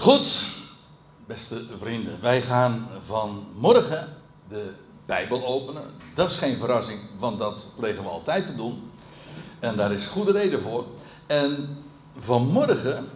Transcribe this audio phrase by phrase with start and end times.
[0.00, 0.42] Goed,
[1.26, 4.16] beste vrienden, wij gaan vanmorgen
[4.48, 4.72] de
[5.06, 5.82] Bijbel openen.
[6.14, 8.90] Dat is geen verrassing, want dat plegen we altijd te doen.
[9.58, 10.84] En daar is goede reden voor.
[11.26, 11.78] En
[12.16, 13.08] vanmorgen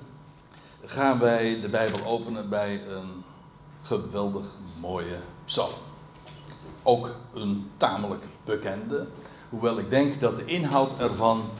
[0.84, 3.24] gaan wij de Bijbel openen bij een
[3.82, 4.46] geweldig
[4.80, 5.74] mooie psalm.
[6.82, 9.06] Ook een tamelijk bekende,
[9.48, 11.51] hoewel ik denk dat de inhoud ervan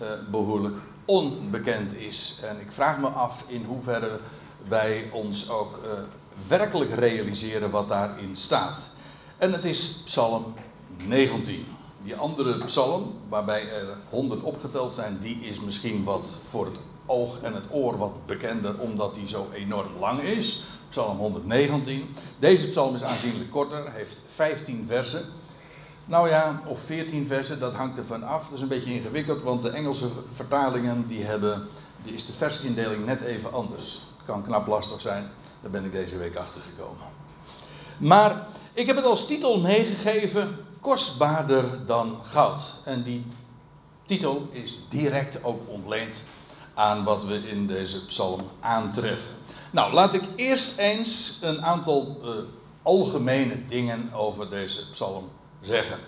[0.00, 2.38] uh, behoorlijk onbekend is.
[2.42, 4.20] En ik vraag me af in hoeverre
[4.68, 5.90] wij ons ook uh,
[6.46, 8.90] werkelijk realiseren wat daarin staat.
[9.36, 10.54] En het is Psalm
[10.96, 11.66] 19.
[12.02, 17.40] Die andere psalm, waarbij er 100 opgeteld zijn, die is misschien wat voor het oog
[17.40, 20.62] en het oor wat bekender, omdat die zo enorm lang is.
[20.88, 22.14] Psalm 119.
[22.38, 25.24] Deze psalm is aanzienlijk korter, heeft 15 versen.
[26.04, 28.44] Nou ja, of 14 versen, dat hangt ervan af.
[28.44, 31.68] Dat is een beetje ingewikkeld, want de Engelse vertalingen die hebben,
[32.02, 35.30] die is de versindeling net even anders kan knap lastig zijn.
[35.60, 37.06] Daar ben ik deze week achter gekomen.
[37.98, 42.74] Maar ik heb het als titel meegegeven: Kostbaarder dan goud.
[42.84, 43.26] En die
[44.06, 46.22] titel is direct ook ontleend
[46.74, 49.30] aan wat we in deze psalm aantreffen.
[49.70, 52.30] Nou, laat ik eerst eens een aantal uh,
[52.82, 55.28] algemene dingen over deze psalm
[55.60, 55.98] zeggen.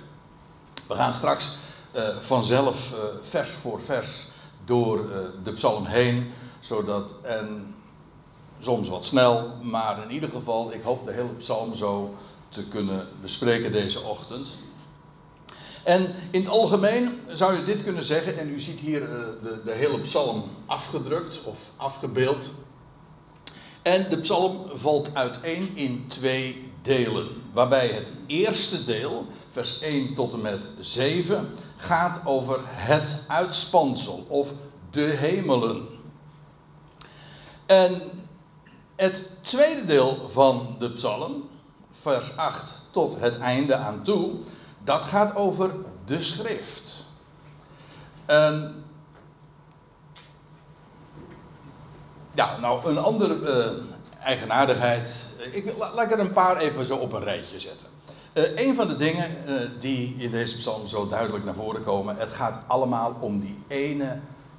[0.87, 1.57] We gaan straks
[1.97, 4.27] uh, vanzelf uh, vers voor vers
[4.65, 5.09] door
[5.43, 7.75] de psalm heen, zodat en
[8.61, 12.15] soms wat snel, maar in ieder geval, ik hoop de hele psalm zo
[12.49, 14.49] te kunnen bespreken deze ochtend.
[15.85, 19.09] En in het algemeen zou je dit kunnen zeggen, en u ziet hier eh,
[19.43, 22.51] de, de hele psalm afgedrukt of afgebeeld.
[23.83, 30.33] En de psalm valt uiteen in twee delen, waarbij het eerste deel, vers 1 tot
[30.33, 34.53] en met 7, gaat over het uitspansel of
[34.91, 35.87] de hemelen.
[37.67, 38.03] En
[38.97, 41.49] het tweede deel van de psalm,
[41.91, 44.35] vers 8 tot het einde aan toe,
[44.85, 45.71] dat gaat over
[46.05, 47.07] de schrift.
[48.27, 48.85] En,
[52.35, 53.83] ja, nou, een andere uh,
[54.23, 55.27] eigenaardigheid.
[55.53, 57.89] Ik, laat ik er een paar even zo op een rijtje zetten.
[58.35, 62.17] Uh, een van de dingen uh, die in deze psalm zo duidelijk naar voren komen,
[62.17, 64.19] het gaat allemaal om die ene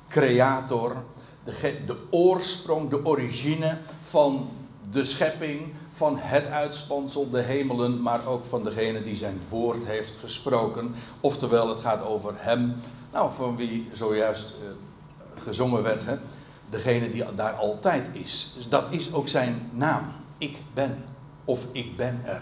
[0.09, 0.95] creator
[1.43, 4.49] de, de oorsprong, de origine van
[4.91, 10.15] de schepping, van het uitspansel, de hemelen, maar ook van degene die zijn woord heeft
[10.19, 10.95] gesproken.
[11.19, 12.75] Oftewel, het gaat over hem,
[13.11, 14.69] nou, van wie zojuist uh,
[15.43, 16.17] gezongen werd, hè?
[16.69, 18.51] degene die daar altijd is.
[18.55, 20.05] Dus dat is ook zijn naam.
[20.37, 21.05] Ik ben,
[21.45, 22.41] of ik ben er.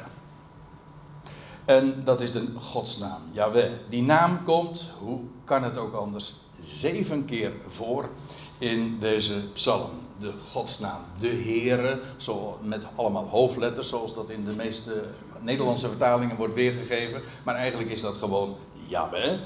[1.65, 3.71] En dat is de godsnaam, Yahweh.
[3.89, 8.09] Die naam komt, hoe kan het ook anders, zeven keer voor
[8.57, 9.89] in deze psalm.
[10.19, 15.03] De godsnaam, de Heere, zo met allemaal hoofdletters, zoals dat in de meeste
[15.39, 17.21] Nederlandse vertalingen wordt weergegeven.
[17.43, 18.55] Maar eigenlijk is dat gewoon
[18.87, 19.39] Yahweh.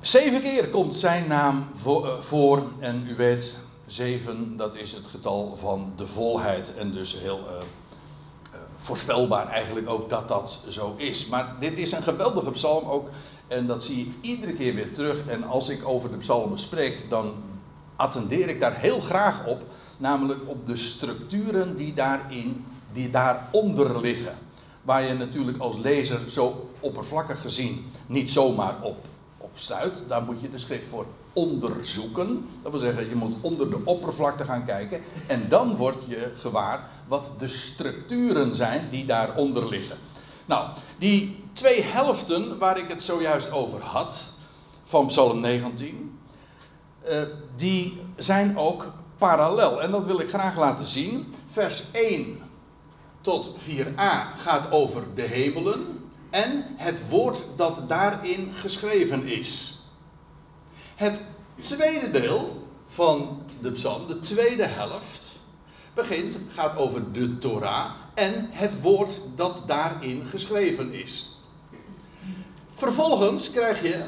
[0.00, 5.56] Zeven keer komt zijn naam eh, voor, en u weet, zeven, dat is het getal
[5.56, 6.74] van de volheid.
[6.74, 7.62] En dus heel uh,
[8.74, 11.26] voorspelbaar eigenlijk ook dat dat zo is.
[11.26, 13.08] Maar dit is een geweldige psalm ook
[13.52, 15.26] en dat zie je iedere keer weer terug.
[15.26, 17.34] En als ik over de psalmen spreek, dan
[17.96, 19.62] attendeer ik daar heel graag op.
[19.98, 24.34] Namelijk op de structuren die daarin, die daaronder liggen.
[24.82, 28.96] Waar je natuurlijk als lezer zo oppervlakkig gezien niet zomaar op,
[29.38, 30.04] op stuit.
[30.08, 32.46] Daar moet je de schrift voor onderzoeken.
[32.62, 35.00] Dat wil zeggen, je moet onder de oppervlakte gaan kijken.
[35.26, 39.96] En dan word je gewaar wat de structuren zijn die daaronder liggen.
[40.46, 44.24] Nou, die twee helften waar ik het zojuist over had,
[44.84, 46.18] van Psalm 19,
[47.04, 49.82] uh, eh, die zijn ook parallel.
[49.82, 51.34] En dat wil ik graag laten zien.
[51.46, 52.38] Vers 1
[53.20, 59.78] tot 4a gaat over de hemelen en het woord dat daarin geschreven is.
[60.94, 61.22] Het
[61.58, 65.11] tweede deel van de psalm, de tweede helft,
[65.94, 71.36] begint, gaat over de Torah en het woord dat daarin geschreven is.
[72.72, 74.04] Vervolgens krijg je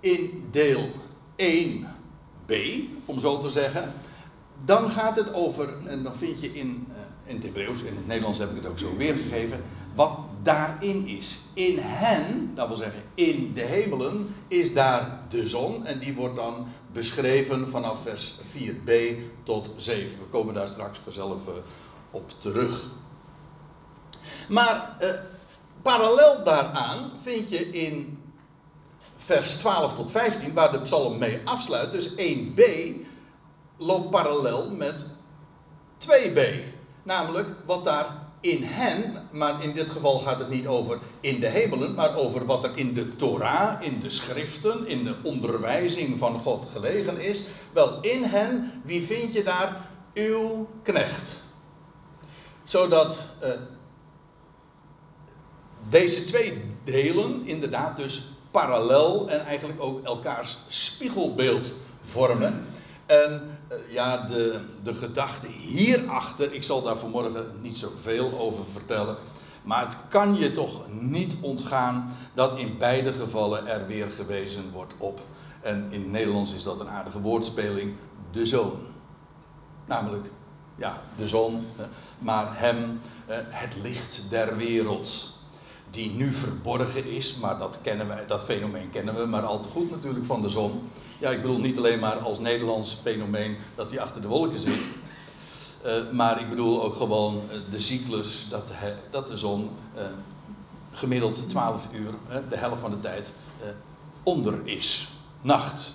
[0.00, 0.88] in deel
[1.36, 2.54] 1b,
[3.04, 3.92] om zo te zeggen,
[4.64, 8.06] dan gaat het over, en dan vind je in, uh, in het Hebreeuws, in het
[8.06, 9.62] Nederlands heb ik het ook zo weergegeven,
[9.94, 11.38] wat daarin is.
[11.54, 16.36] In hen, dat wil zeggen in de hemelen, is daar de zon en die wordt
[16.36, 18.92] dan beschreven vanaf vers 4b
[19.42, 20.18] tot 7.
[20.18, 21.54] We komen daar straks vanzelf uh,
[22.10, 22.90] op terug.
[24.48, 25.10] Maar eh,
[25.82, 28.18] parallel daaraan vind je in
[29.16, 32.62] vers 12 tot 15, waar de psalm mee afsluit, dus 1b,
[33.76, 35.06] loopt parallel met
[35.98, 36.40] 2b.
[37.02, 41.46] Namelijk wat daar in hen, maar in dit geval gaat het niet over in de
[41.46, 46.38] hemelen, maar over wat er in de Torah, in de schriften, in de onderwijzing van
[46.38, 47.42] God gelegen is.
[47.72, 49.90] Wel, in hen, wie vind je daar?
[50.14, 51.42] Uw knecht.
[52.64, 53.50] Zodat uh,
[55.88, 61.72] deze twee delen inderdaad dus parallel en eigenlijk ook elkaars spiegelbeeld
[62.02, 62.64] vormen.
[63.06, 63.58] En
[63.88, 69.16] ja, de, de gedachte hierachter, ik zal daar vanmorgen niet zoveel over vertellen.
[69.62, 74.94] Maar het kan je toch niet ontgaan dat in beide gevallen er weer gewezen wordt
[74.98, 75.20] op.
[75.60, 77.94] En in het Nederlands is dat een aardige woordspeling,
[78.30, 78.80] de zoon.
[79.86, 80.30] Namelijk,
[80.76, 81.66] ja, de zon,
[82.18, 85.31] maar hem, eh, het licht der wereld
[85.92, 89.68] die nu verborgen is, maar dat, kennen wij, dat fenomeen kennen we maar al te
[89.68, 90.88] goed natuurlijk van de zon.
[91.18, 94.80] Ja, ik bedoel niet alleen maar als Nederlands fenomeen dat hij achter de wolken zit.
[95.86, 98.72] Uh, maar ik bedoel ook gewoon uh, de cyclus dat,
[99.10, 100.02] dat de zon uh,
[100.90, 102.14] gemiddeld 12 uur,
[102.48, 103.32] de helft van de tijd,
[104.22, 105.08] onder is.
[105.40, 105.92] Nacht.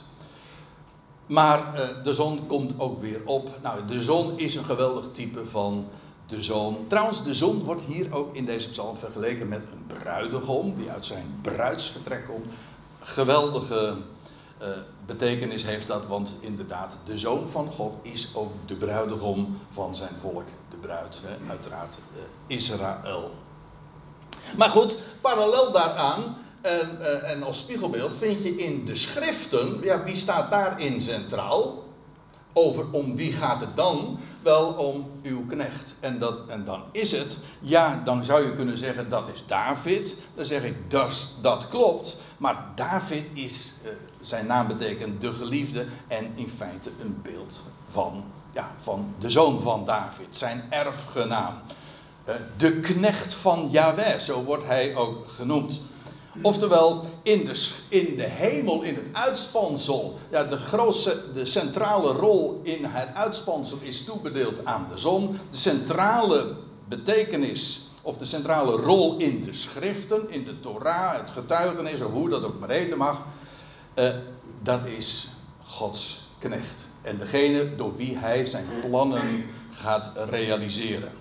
[1.25, 1.73] Maar
[2.03, 3.49] de zon komt ook weer op.
[3.61, 5.87] Nou, de zon is een geweldig type van
[6.27, 6.85] de zoon.
[6.87, 11.05] Trouwens, de zon wordt hier ook in deze psalm vergeleken met een bruidegom die uit
[11.05, 12.45] zijn bruidsvertrek komt.
[12.99, 13.97] Geweldige
[14.61, 14.67] uh,
[15.05, 20.17] betekenis heeft dat, want inderdaad, de zoon van God is ook de bruidegom van zijn
[20.17, 23.31] volk, de bruid, uiteraard uh, Israël.
[24.57, 30.03] Maar goed, parallel daaraan en, uh, en als spiegelbeeld vind je in de schriften, ja,
[30.03, 31.83] wie staat daarin centraal?
[32.57, 34.19] Over om wie gaat het dan?
[34.41, 35.95] Wel om uw knecht.
[35.99, 40.17] En, dat, en dan is het, ja, dan zou je kunnen zeggen dat is David.
[40.35, 42.17] Dan zeg ik dat, dat klopt.
[42.37, 43.89] Maar David is, uh,
[44.21, 49.59] zijn naam betekent de geliefde en in feite een beeld van, ja, van de zoon
[49.59, 51.53] van David, zijn erfgenaam.
[52.29, 55.79] Uh, de knecht van Yahweh, zo wordt hij ook genoemd.
[56.41, 60.19] Oftewel, in de, in de hemel, in het uitspansel.
[60.31, 65.39] Ja, de grootste, de centrale rol in het uitspansel is toebedeeld aan de zon.
[65.51, 66.55] De centrale
[66.87, 72.29] betekenis, of de centrale rol in de schriften, in de Torah, het getuigenis, of hoe
[72.29, 73.25] dat ook maar heten mag.
[73.95, 74.09] Uh,
[74.61, 75.27] dat is
[75.63, 76.85] Gods knecht.
[77.01, 81.11] En degene door wie hij zijn plannen gaat realiseren.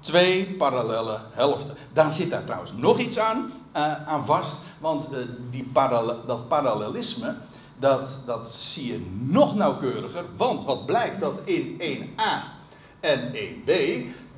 [0.00, 1.74] Twee parallele helften.
[1.92, 4.56] Daar zit daar trouwens nog iets aan, uh, aan vast.
[4.78, 5.18] Want uh,
[5.50, 7.34] die parallel, dat parallelisme,
[7.78, 10.24] dat, dat zie je nog nauwkeuriger.
[10.36, 12.54] Want wat blijkt dat in 1a
[13.00, 13.72] en 1b,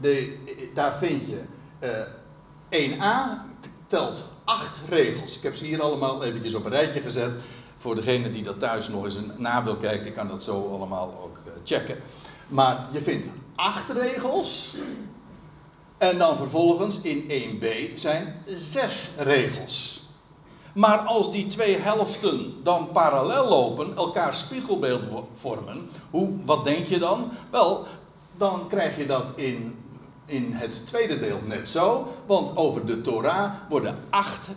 [0.00, 0.38] de,
[0.75, 1.43] daar vind je
[2.70, 3.46] uh, 1a
[3.87, 5.37] telt acht regels.
[5.37, 7.37] Ik heb ze hier allemaal eventjes op een rijtje gezet.
[7.76, 11.20] Voor degene die dat thuis nog eens een na wil kijken, kan dat zo allemaal
[11.22, 11.96] ook checken.
[12.49, 14.75] Maar je vindt acht regels.
[15.99, 20.03] En dan vervolgens in 1b zijn zes regels.
[20.75, 25.03] Maar als die twee helften dan parallel lopen, elkaar spiegelbeeld
[25.35, 27.31] vormen, hoe, wat denk je dan?
[27.50, 27.87] Wel,
[28.37, 29.79] dan krijg je dat in,
[30.27, 32.06] in het tweede deel net zo.
[32.27, 34.49] Want over de Torah worden acht,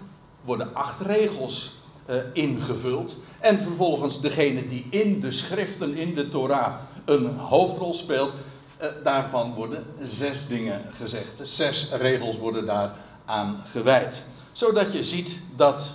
[0.41, 1.75] worden acht regels
[2.09, 3.17] uh, ingevuld.
[3.39, 6.73] En vervolgens degene die in de schriften, in de Torah,
[7.05, 8.33] een hoofdrol speelt,
[9.03, 11.39] daarvan worden zes dingen gezegd.
[11.43, 14.25] Zes regels worden daar aan gewijd.
[14.51, 15.93] Zodat je ziet dat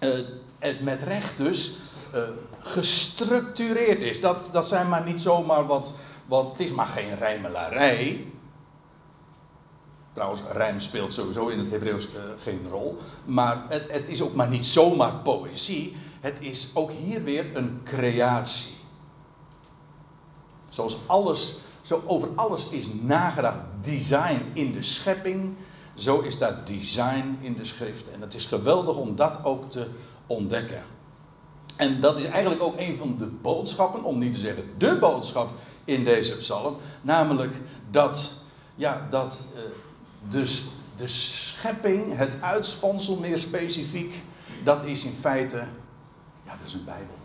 [0.00, 0.10] uh,
[0.58, 1.76] het met recht dus
[2.14, 2.22] uh,
[2.58, 4.20] gestructureerd is.
[4.20, 5.92] Dat, dat zijn maar niet zomaar wat,
[6.26, 6.50] wat.
[6.50, 8.32] Het is maar geen rijmelarij.
[10.12, 12.08] Trouwens, rijm speelt sowieso in het Hebreeuws
[12.42, 12.98] geen rol.
[13.24, 15.96] Maar het, het is ook maar niet zomaar poëzie.
[16.20, 18.76] Het is ook hier weer een creatie.
[20.68, 21.54] Zoals alles
[21.88, 23.58] zo over alles is nagedacht.
[23.80, 25.54] Design in de schepping.
[25.94, 28.10] Zo is dat design in de schrift.
[28.10, 29.86] En het is geweldig om dat ook te
[30.26, 30.82] ontdekken.
[31.76, 35.50] En dat is eigenlijk ook een van de boodschappen, om niet te zeggen de boodschap
[35.84, 36.76] in deze psalm.
[37.00, 38.32] Namelijk dat,
[38.74, 39.60] ja, dat uh,
[40.28, 40.62] dus
[40.96, 44.22] de schepping, het uitspansel meer specifiek,
[44.64, 45.56] dat is in feite,
[46.44, 47.17] ja, dat is een Bijbel.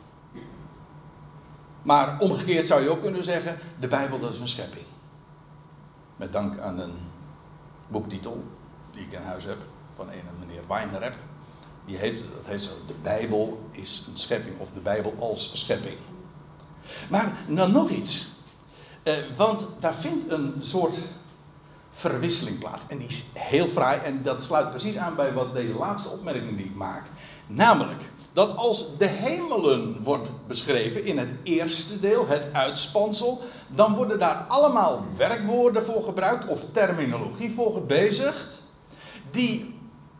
[1.84, 4.86] Maar omgekeerd zou je ook kunnen zeggen: de Bijbel dat is een schepping.
[6.16, 6.96] Met dank aan een
[7.88, 8.44] boektitel
[8.92, 9.58] die ik in huis heb
[9.96, 11.16] van een meneer Weinrep.
[11.86, 15.98] Die heet, dat heet zo: De Bijbel is een schepping, of de Bijbel als schepping.
[17.10, 18.32] Maar dan nog iets.
[19.04, 20.96] Eh, want daar vindt een soort
[21.90, 22.88] verwisseling plaats.
[22.88, 24.02] En die is heel fraai.
[24.02, 27.06] En dat sluit precies aan bij wat deze laatste opmerking die ik maak.
[27.48, 28.02] Namelijk,
[28.34, 34.46] dat als de hemelen wordt beschreven in het eerste deel, het uitspansel, dan worden daar
[34.48, 38.62] allemaal werkwoorden voor gebruikt of terminologie voor gebezigd,
[39.32, 39.76] die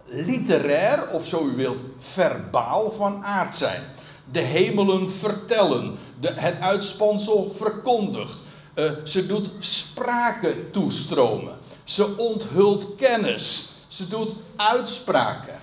[0.06, 3.84] literair, of zo u wilt, verbaal van aard zijn.
[4.32, 8.42] De hemelen vertellen, de, het uitspansel verkondigt,
[8.76, 15.62] uh, ze doet spraken toestromen, ze onthult kennis, ze doet uitspraken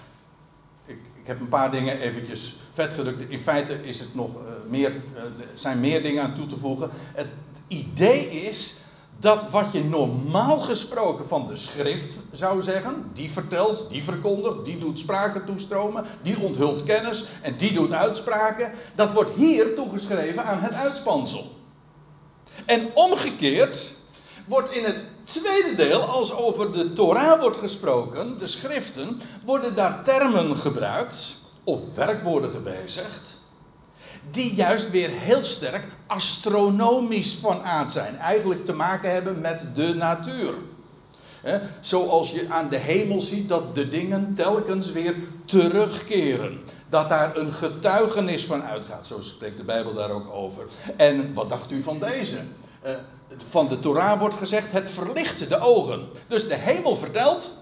[1.31, 3.31] heb een paar dingen eventjes vetgedrukt.
[3.31, 5.23] In feite is het nog, uh, meer, uh,
[5.55, 6.91] zijn meer dingen aan toe te voegen.
[7.15, 7.27] Het,
[7.71, 8.77] idee is
[9.19, 14.79] dat wat je normaal gesproken van de schrift zou zeggen, die vertelt, die verkondigt, die
[14.79, 20.61] doet spraken toestromen, die onthult kennis en die doet uitspraken, dat wordt hier toegeschreven aan
[20.61, 21.57] het uitspansel.
[22.65, 23.95] En omgekeerd
[24.47, 30.05] wordt in het tweede deel, als over de Torah wordt gesproken, de schriften, worden daar
[30.05, 33.39] termen gebruikt, of werkwoorden gebezigd,
[34.31, 38.17] die juist weer heel sterk astronomisch van aard zijn.
[38.17, 40.55] Eigenlijk te maken hebben met de natuur.
[41.81, 46.61] zoals je aan de hemel ziet dat de dingen telkens weer terugkeren.
[46.89, 49.07] Dat daar een getuigenis van uitgaat.
[49.07, 50.67] Zo spreekt de Bijbel daar ook over.
[50.97, 52.37] En wat dacht u van deze?
[52.87, 52.95] Uh,
[53.37, 56.09] van de Torah wordt gezegd: het verlicht de ogen.
[56.27, 57.59] Dus de hemel vertelt.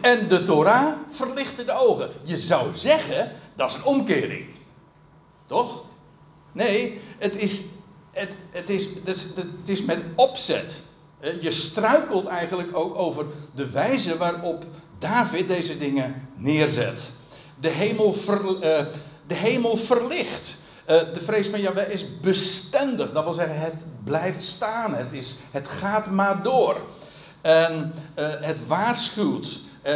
[0.00, 2.10] En de Torah verlichtte de ogen.
[2.22, 4.46] Je zou zeggen, dat is een omkering.
[5.46, 5.84] Toch?
[6.52, 7.62] Nee, het is,
[8.10, 10.82] het, het is, het is, het is met opzet.
[11.20, 14.64] Eh, je struikelt eigenlijk ook over de wijze waarop
[14.98, 17.10] David deze dingen neerzet.
[17.60, 18.86] De hemel, ver, uh,
[19.26, 20.56] de hemel verlicht.
[20.90, 23.12] Uh, de vrees van Jahweh is bestendig.
[23.12, 24.94] Dat wil zeggen, het blijft staan.
[24.94, 26.76] Het, is, het gaat maar door.
[27.40, 29.60] En uh, het waarschuwt.
[29.86, 29.94] Uh,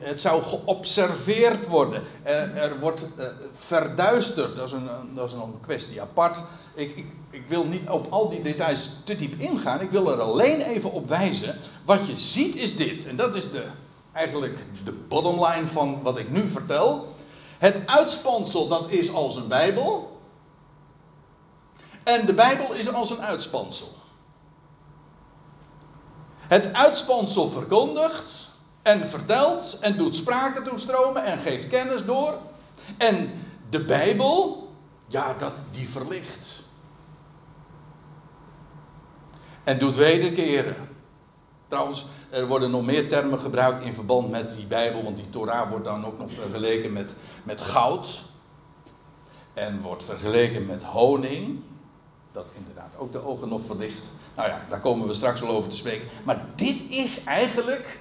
[0.00, 2.02] het zou geobserveerd worden.
[2.22, 3.04] Er, er wordt
[3.52, 4.56] verduisterd.
[4.56, 6.42] Dat is, een, dat is een kwestie apart.
[6.74, 9.80] Ik, ik, ik, wil niet op al die details te diep ingaan.
[9.80, 11.56] Ik wil er alleen even op wijzen.
[11.84, 13.06] Wat je ziet is dit.
[13.06, 13.64] En dat is de,
[14.12, 17.06] eigenlijk de bottomline van wat ik nu vertel.
[17.58, 20.11] Het uitspansel dat is als een Bijbel.
[22.02, 23.92] En de Bijbel is als een uitspansel.
[26.38, 28.50] Het uitspansel verkondigt
[28.82, 32.38] en vertelt en doet spraken toestromen en geeft kennis door.
[32.96, 33.30] En
[33.70, 34.68] de Bijbel,
[35.06, 36.62] ja, dat die verlicht.
[39.64, 40.88] En doet wederkeren.
[41.68, 45.70] Trouwens, er worden nog meer termen gebruikt in verband met die Bijbel, want die Torah
[45.70, 48.22] wordt dan ook nog vergeleken met, met goud.
[49.54, 51.62] En wordt vergeleken met honing
[52.32, 54.10] dat inderdaad ook de ogen nog verlicht.
[54.36, 56.08] Nou ja, daar komen we straks wel over te spreken.
[56.24, 57.98] Maar dit is eigenlijk,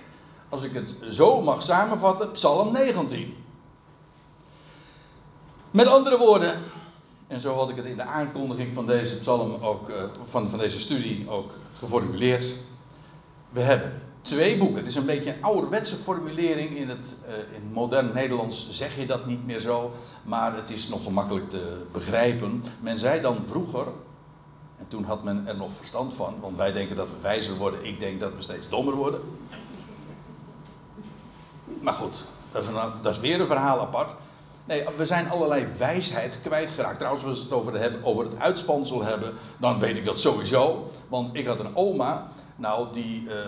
[0.49, 3.35] als ik het zo mag samenvatten, Psalm 19.
[5.71, 6.59] Met andere woorden,
[7.27, 10.59] en zo had ik het in de aankondiging van deze psalm ook, uh, van, van
[10.59, 12.55] deze studie ook geformuleerd.
[13.49, 14.77] We hebben twee boeken.
[14.77, 16.77] Het is een beetje een ouderwetse formulering.
[16.77, 19.91] In het uh, in modern Nederlands zeg je dat niet meer zo.
[20.23, 22.63] Maar het is nog gemakkelijk te begrijpen.
[22.79, 23.85] Men zei dan vroeger,
[24.81, 27.85] en toen had men er nog verstand van, want wij denken dat we wijzer worden,
[27.85, 29.21] ik denk dat we steeds dommer worden.
[31.79, 32.23] Maar goed,
[33.01, 34.15] dat is, weer een verhaal apart.
[34.65, 36.97] Nee, we zijn allerlei wijsheid kwijtgeraakt.
[36.97, 40.89] Trouwens, als we het over, over het uitspansel hebben, dan weet ik dat sowieso.
[41.07, 43.45] Want ik had een oma, nou, die, uh, uh,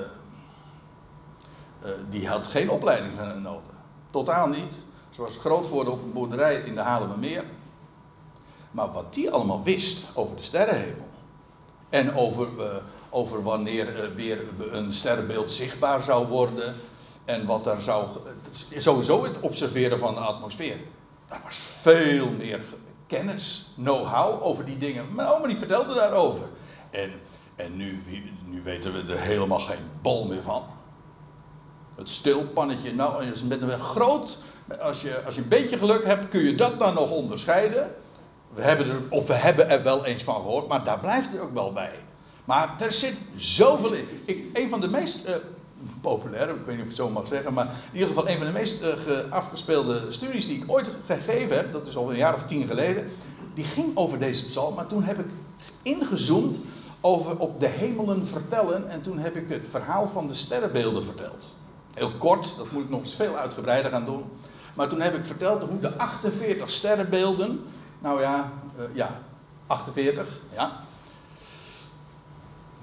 [2.09, 3.73] die had geen opleiding van een noten.
[4.09, 4.79] Totaal niet.
[5.09, 7.43] Ze was groot geworden op een boerderij in de Haarlemmermeer.
[8.71, 11.11] Maar wat die allemaal wist over de sterrenhemel.
[11.93, 12.75] En over, uh,
[13.09, 14.39] over wanneer uh, weer
[14.71, 16.73] een sterrenbeeld zichtbaar zou worden.
[17.25, 18.07] En wat daar zou.
[18.77, 20.77] Sowieso het observeren van de atmosfeer.
[21.27, 22.59] Daar was veel meer
[23.07, 25.15] kennis, know-how over die dingen.
[25.15, 26.43] Mijn oma die vertelde daarover.
[26.89, 27.11] En,
[27.55, 28.03] en nu,
[28.45, 30.63] nu weten we er helemaal geen bol meer van.
[31.95, 34.37] Het stilpannetje, nou, met een groot.
[34.79, 37.95] Als je, als je een beetje geluk hebt, kun je dat dan nog onderscheiden
[38.53, 41.39] we hebben er, of we hebben er wel eens van gehoord, maar daar blijft het
[41.39, 41.99] ook wel bij.
[42.45, 44.05] Maar er zit zoveel in.
[44.25, 45.35] Ik, een van de meest uh,
[46.01, 48.37] populaire, ik weet niet of ik het zo mag zeggen, maar in ieder geval een
[48.37, 48.87] van de meest uh,
[49.29, 53.05] afgespeelde studies die ik ooit gegeven heb, dat is al een jaar of tien geleden,
[53.53, 54.75] die ging over deze psalm.
[54.75, 55.29] Maar toen heb ik
[55.81, 56.59] ingezoomd
[57.01, 61.55] over op de hemelen vertellen en toen heb ik het verhaal van de sterrenbeelden verteld.
[61.93, 64.23] Heel kort, dat moet ik nog eens veel uitgebreider gaan doen.
[64.73, 67.63] Maar toen heb ik verteld hoe de 48 sterrenbeelden
[68.03, 69.19] nou ja, uh, ja,
[69.67, 70.71] 48, ja.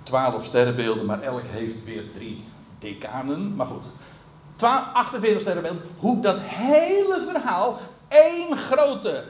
[0.02, 2.44] 12 sterrenbeelden, maar elk heeft weer drie
[2.78, 3.56] decanen.
[3.56, 3.86] Maar goed,
[4.92, 5.82] 48 sterrenbeelden.
[5.96, 9.24] Hoe dat hele verhaal één grote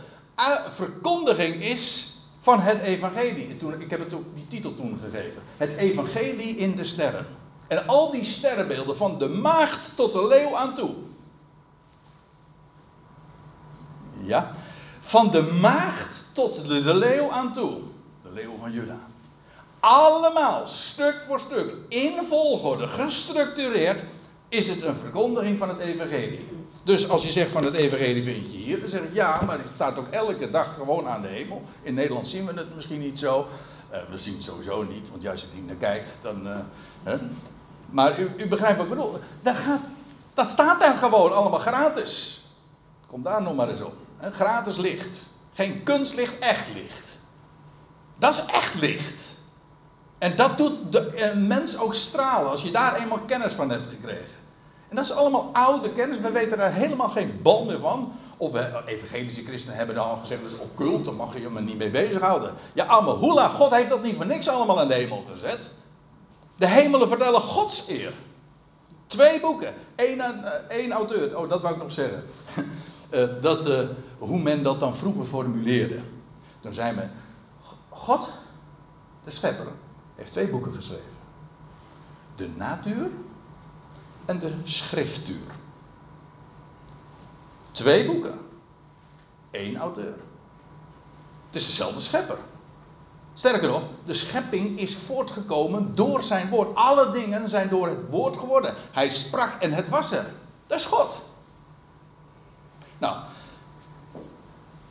[0.69, 3.57] verkondiging is van het evangelie.
[3.57, 5.43] Toen, ik heb het die titel toen gegeven.
[5.57, 7.27] Het evangelie in de sterren.
[7.67, 10.91] En al die sterrenbeelden van de maagd tot de leeuw aan toe.
[14.23, 14.55] Ja,
[15.11, 17.79] van de maagd tot de, leeuw aan toe.
[18.23, 18.99] De leeuw van Juda.
[19.81, 24.05] Allemaal, stuk voor stuk, in volgorde, gestructureerd,
[24.49, 26.49] is het een verkondiging van het evangelie.
[26.83, 29.59] Dus als je zegt van het evangelie vind je hier, dan zeg ik ja, maar
[29.59, 31.63] het staat ook elke dag gewoon aan de hemel.
[31.83, 33.47] In Nederland zien we het misschien niet zo.
[33.93, 36.47] Uh, we zien het sowieso niet, want juist als je niet naar kijkt, dan...
[36.47, 36.57] Uh,
[37.03, 37.17] hè?
[37.89, 39.15] Maar u, u, begrijpt wat ik bedoel.
[39.45, 39.81] Gaat,
[40.35, 42.45] dat staat daar gewoon allemaal gratis.
[43.07, 43.95] Kom daar nog maar eens op.
[44.21, 45.31] Gratis licht.
[45.53, 47.19] Geen kunstlicht, echt licht.
[48.19, 49.39] Dat is echt licht.
[50.19, 54.39] En dat doet de mens ook stralen als je daar eenmaal kennis van hebt gekregen.
[54.89, 56.21] En dat is allemaal oude kennis.
[56.21, 58.13] We weten daar helemaal geen bal meer van.
[58.37, 61.79] Of evangelische christenen hebben dan al gezegd, dat is occult, daar mag je je niet
[61.79, 62.55] mee bezighouden.
[62.73, 65.71] Ja, allemaal hoela, God heeft dat niet voor niks allemaal aan de hemel gezet.
[66.57, 68.15] De hemelen vertellen Gods eer.
[69.07, 71.39] Twee boeken, één, eh, één auteur.
[71.39, 72.25] Oh, dat wou ik nog zeggen.
[73.11, 73.89] Eh, dat, uh,
[74.19, 76.03] hoe men dat dan vroeger formuleerde.
[76.61, 77.11] Dan zei men,
[77.89, 78.29] God,
[79.25, 79.67] de schepper,
[80.15, 81.19] heeft twee boeken geschreven.
[82.37, 83.11] De natuur
[84.25, 85.55] en de schriftuur.
[87.71, 88.39] Twee boeken.
[89.51, 90.17] Eén auteur.
[91.47, 92.39] Het is dezelfde schepper.
[93.35, 96.75] Sterker nog, de schepping is voortgekomen door zijn woord.
[96.75, 98.75] Alle dingen zijn door het woord geworden.
[98.93, 100.27] Hij sprak en het was er.
[100.67, 101.30] Dat is God.
[103.01, 103.17] Nou,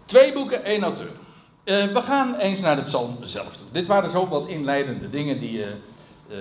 [0.05, 1.11] twee boeken, één auteur.
[1.65, 3.67] Uh, we gaan eens naar de psalm zelf toe.
[3.71, 6.37] Dit waren zo wat inleidende dingen die, uh, uh,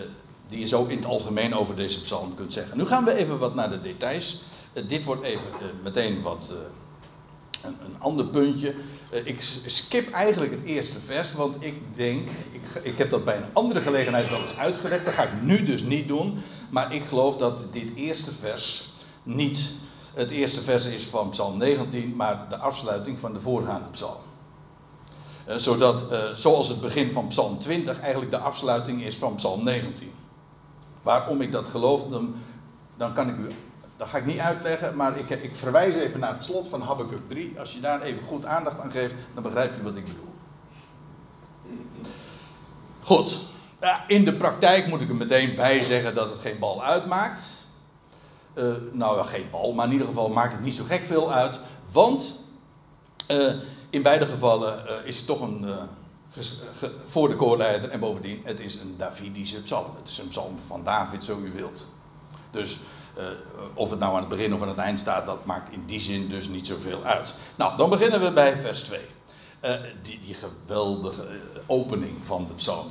[0.49, 2.77] die je zo in het algemeen over deze psalm kunt zeggen.
[2.77, 4.43] Nu gaan we even wat naar de details.
[4.87, 5.49] dit wordt even
[5.83, 6.55] meteen wat
[7.63, 8.75] een, een, ander puntje.
[9.25, 13.53] ik skip eigenlijk het eerste vers, want ik denk, ik, ik heb dat bij een
[13.53, 15.05] andere gelegenheid wel eens uitgelegd.
[15.05, 16.39] Dat ga ik nu dus niet doen.
[16.71, 18.91] Maar ik geloof dat dit eerste vers
[19.23, 19.73] niet
[20.15, 24.17] het eerste vers is van Psalm 19, maar de afsluiting van de voorgaande psalm.
[25.49, 29.65] Uh, zodat, uh, zoals het begin van Psalm 20 eigenlijk de afsluiting is van Psalm
[29.65, 30.13] 19.
[31.03, 32.35] Waarom ik dat geloof, dan,
[32.97, 33.47] dan kan ik u.
[33.97, 37.29] Dat ga ik niet uitleggen, maar ik, ik verwijs even naar het slot van Habakkuk
[37.29, 37.59] 3.
[37.59, 40.35] Als je daar even goed aandacht aan geeft, dan begrijp je wat ik bedoel.
[43.03, 43.39] Goed.
[44.07, 47.58] in de praktijk moet ik er meteen bij zeggen dat het geen bal uitmaakt.
[48.59, 51.59] Uh, nou geen bal, maar in ieder geval maakt het niet zo gek veel uit.
[51.93, 52.39] Want
[53.29, 53.55] uh,
[53.91, 55.67] in beide gevallen uh, is het toch een.
[57.05, 59.97] voor de koorleider en bovendien, het is een Davidische psalm.
[59.99, 61.87] Het is een psalm van David, zo u wilt.
[62.51, 62.79] Dus
[63.75, 66.01] of het nou aan het begin of aan het eind staat, dat maakt in die
[66.01, 67.35] zin dus niet zoveel uit.
[67.57, 69.01] Nou, dan beginnen we bij vers 2.
[70.03, 71.27] die, die, geweldige
[71.67, 72.87] opening van de psalm.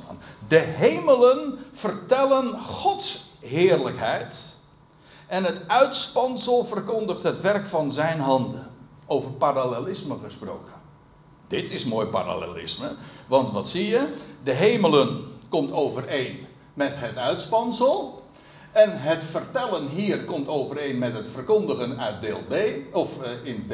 [0.48, 4.56] De hemelen vertellen Gods heerlijkheid.
[5.28, 8.66] En het uitspansel verkondigt het werk van zijn handen.
[9.06, 10.72] Over parallelisme gesproken.
[11.46, 12.94] Dit is mooi parallelisme.
[13.26, 14.12] Want wat zie je?
[14.42, 18.22] De hemelen komt overeen met het uitspansel.
[18.72, 22.54] En het vertellen hier komt overeen met het verkondigen uit deel B,
[22.92, 23.72] of uh, in B.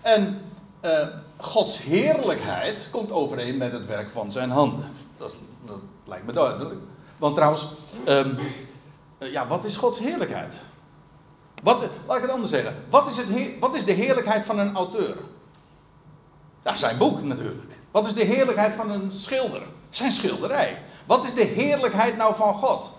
[0.00, 0.40] En
[0.84, 4.92] uh, Gods heerlijkheid komt overeen met het werk van zijn handen.
[5.16, 6.80] Dat, dat lijkt me duidelijk.
[7.16, 7.66] Want trouwens,
[8.08, 8.38] um,
[9.18, 10.60] uh, ja, wat is Gods heerlijkheid?
[11.62, 12.74] Wat, laat ik het anders zeggen.
[12.88, 15.16] Wat is, het wat is de heerlijkheid van een auteur?
[16.64, 17.80] Ja, zijn boek natuurlijk.
[17.90, 19.62] Wat is de heerlijkheid van een schilder?
[19.90, 20.82] Zijn schilderij.
[21.06, 22.92] Wat is de heerlijkheid nou van God?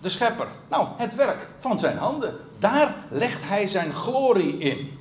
[0.00, 0.46] De schepper.
[0.68, 2.36] Nou, het werk van zijn handen.
[2.58, 4.98] Daar legt hij zijn glorie in.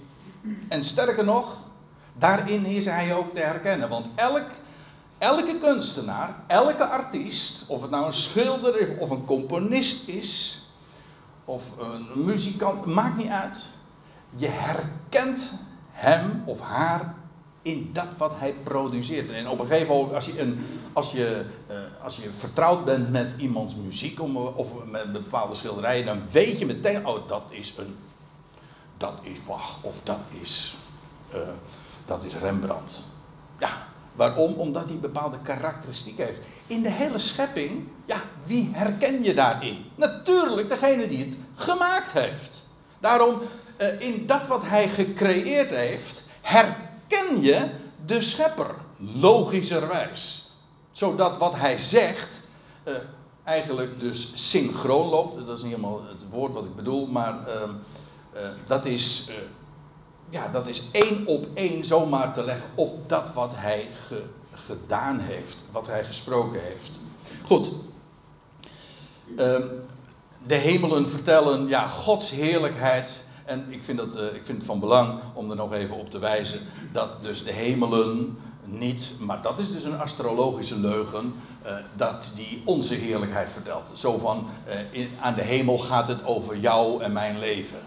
[0.68, 1.58] En sterker nog,
[2.14, 3.90] daarin is hij ook te herkennen.
[3.90, 4.46] Want elk,
[5.18, 10.62] elke kunstenaar, elke artiest, of het nou een schilder of een componist is,
[11.48, 13.70] of een muzikant, maakt niet uit.
[14.36, 15.52] Je herkent
[15.92, 17.16] hem of haar
[17.62, 19.32] in dat wat hij produceert.
[19.32, 23.12] En op een gegeven moment, als je, een, als je, uh, als je vertrouwd bent
[23.12, 24.22] met iemands muziek
[24.56, 27.96] of met bepaalde schilderijen, dan weet je meteen, oh dat is een,
[28.98, 30.78] dat is Bach of dat is,
[31.34, 31.40] uh,
[32.06, 33.04] dat is Rembrandt.
[33.60, 34.54] Ja, waarom?
[34.54, 39.86] Omdat hij bepaalde karakteristieken heeft in de hele schepping, ja, wie herken je daarin?
[39.96, 42.66] Natuurlijk degene die het gemaakt heeft.
[43.00, 43.40] Daarom,
[43.78, 47.66] eh, in dat wat hij gecreëerd heeft, herken je
[48.06, 50.52] de schepper, logischerwijs.
[50.92, 52.40] Zodat wat hij zegt,
[52.88, 52.96] uh,
[53.44, 55.46] eigenlijk dus synchroon loopt.
[55.46, 57.70] Dat is niet helemaal het woord wat ik bedoel, maar ehm,
[58.34, 59.30] eh, dat, is,
[60.30, 63.88] ja, dat is één op één zomaar te leggen op dat wat hij
[64.52, 67.00] gedaan heeft, wat hij gesproken heeft.
[67.46, 67.70] Goed.
[69.38, 69.64] Ehm,
[70.48, 73.26] de hemelen vertellen ja, Gods heerlijkheid.
[73.46, 76.10] En ik vind, dat, uh, ik vind het van belang om er nog even op
[76.10, 76.60] te wijzen
[76.92, 81.34] dat dus de hemelen niet, maar dat is dus een astrologische leugen,
[81.66, 83.92] uh, dat die onze heerlijkheid vertelt.
[83.94, 87.80] Zo van, uh, in, aan de hemel gaat het over jou en mijn leven.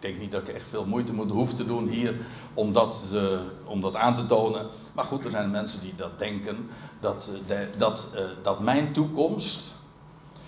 [0.00, 2.14] Ik denk niet dat ik echt veel moeite moet, hoef te doen hier
[2.54, 4.66] om dat, uh, om dat aan te tonen.
[4.92, 8.08] Maar goed, er zijn mensen die dat denken, dat, de, dat,
[8.42, 9.74] dat mijn toekomst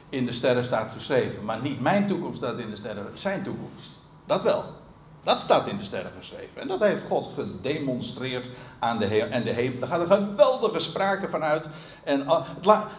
[0.08, 1.44] in de sterren staat geschreven.
[1.44, 3.98] Maar niet mijn toekomst staat in de sterren, zijn toekomst.
[4.26, 4.64] Dat wel.
[5.22, 6.60] Dat staat in de sterren geschreven.
[6.60, 9.28] En dat heeft God gedemonstreerd aan de hemel.
[9.28, 11.68] En de hemel, daar gaat een geweldige sprake van uit.
[12.04, 12.26] En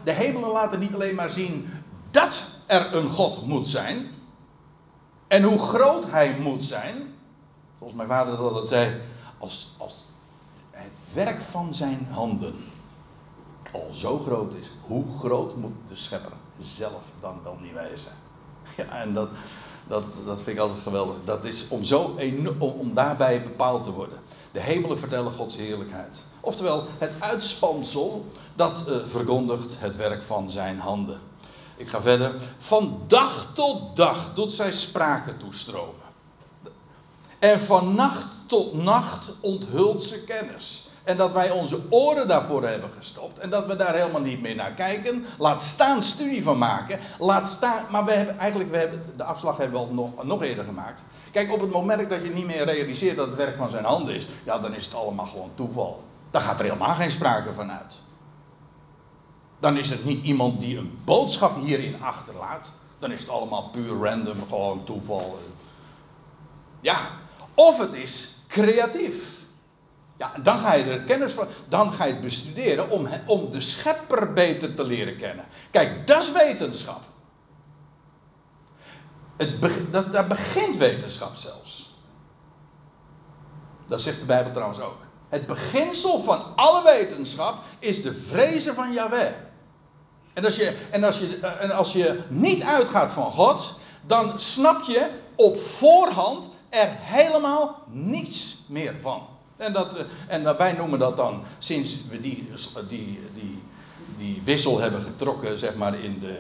[0.04, 1.70] de hemelen laten niet alleen maar zien
[2.12, 4.10] dat er een God moet zijn.
[5.34, 7.14] En hoe groot hij moet zijn.
[7.80, 9.02] Zoals mijn vader dat altijd zei.
[9.38, 9.96] Als, als
[10.72, 12.56] het werk van zijn handen
[13.72, 14.72] al zo groot is.
[14.82, 18.12] Hoe groot moet de schepper zelf dan wel niet wezen?
[18.78, 19.30] Ja, en dat,
[19.88, 21.16] dat, dat vind ik altijd geweldig.
[21.26, 22.16] Dat is om, zo
[22.60, 24.20] om daarbij bepaald te worden.
[24.52, 26.24] De hemelen vertellen Gods heerlijkheid.
[26.40, 31.22] Oftewel, het uitspansel dat uh, verkondigt het werk van zijn handen.
[31.76, 32.34] Ik ga verder.
[32.58, 36.02] Van dag tot dag doet zij spraken toestromen.
[37.40, 40.88] En van nacht tot nacht onthult ze kennis.
[41.04, 43.40] En dat wij onze oren daarvoor hebben gestopt.
[43.40, 45.26] En dat we daar helemaal niet meer naar kijken.
[45.38, 47.00] Laat staan studie van maken.
[47.20, 47.86] Laat staan.
[47.90, 51.04] Maar we hebben eigenlijk, we hebben, de afslag hebben we al nog, nog eerder gemaakt.
[51.32, 54.16] Kijk, op het moment dat je niet meer realiseert dat het werk van zijn handen
[54.16, 54.28] is.
[54.44, 56.04] Ja, dan is het allemaal gewoon toeval.
[56.32, 57.98] Dan gaat er helemaal geen sprake van uit.
[59.64, 62.72] Dan is het niet iemand die een boodschap hierin achterlaat.
[63.00, 65.40] Dan is het allemaal puur random, gewoon toeval.
[66.82, 67.10] Ja,
[67.54, 69.40] of het is creatief.
[70.18, 73.62] Ja, dan ga je er kennis van, dan ga je het bestuderen om, om de
[73.62, 75.46] schepper beter te leren kennen.
[75.72, 77.02] Kijk, dat is wetenschap.
[79.38, 81.94] Het, dat, daar begint wetenschap zelfs.
[83.86, 85.00] Dat zegt de Bijbel trouwens ook.
[85.30, 89.34] Het beginsel van alle wetenschap is de vrezen van Yahweh.
[90.34, 94.84] En als je, en als je, en als je niet uitgaat van God, dan snap
[94.84, 99.28] je op voorhand er helemaal niets meer van.
[99.58, 102.50] En, dat, en wij noemen dat dan, sinds we die,
[102.88, 103.64] die, die,
[104.18, 106.38] die wissel hebben getrokken, zeg maar, in de,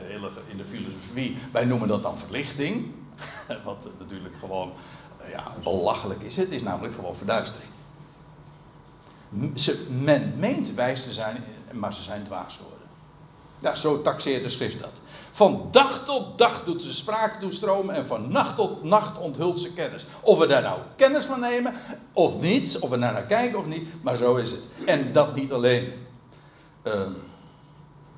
[0.47, 2.91] in de filosofie, wij noemen dat dan verlichting.
[3.65, 4.71] Wat natuurlijk gewoon
[5.17, 6.36] eh, ja, belachelijk is.
[6.36, 7.71] Het is namelijk gewoon verduistering.
[9.89, 12.83] Men meent wijs te zijn, maar ze zijn dwaas geworden.
[13.63, 15.02] Ja, zo taxeert de schrift dat.
[15.32, 19.73] Van dag tot dag doet ze sprake toestromen en van nacht tot nacht onthult ze
[19.73, 20.06] kennis.
[20.21, 21.73] Of we daar nou kennis van nemen
[22.13, 24.67] of niet, of we daar naar kijken of niet, maar zo is het.
[24.86, 25.93] En dat niet alleen
[26.84, 27.02] uh,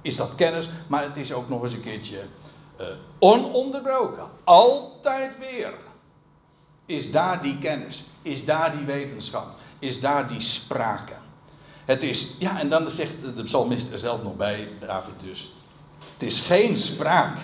[0.01, 2.21] is dat kennis, maar het is ook nog eens een keertje
[2.81, 2.88] uh,
[3.19, 4.29] ononderbroken.
[4.43, 5.73] Altijd weer
[6.86, 9.47] is daar die kennis, is daar die wetenschap,
[9.79, 11.13] is daar die sprake.
[11.86, 15.54] Het is, ja, en dan zegt de psalmist er zelf nog bij, David dus.
[16.13, 17.38] Het is geen spraak.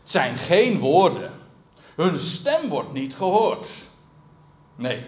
[0.00, 1.32] Het zijn geen woorden.
[1.96, 3.68] Hun stem wordt niet gehoord.
[4.76, 5.06] Nee.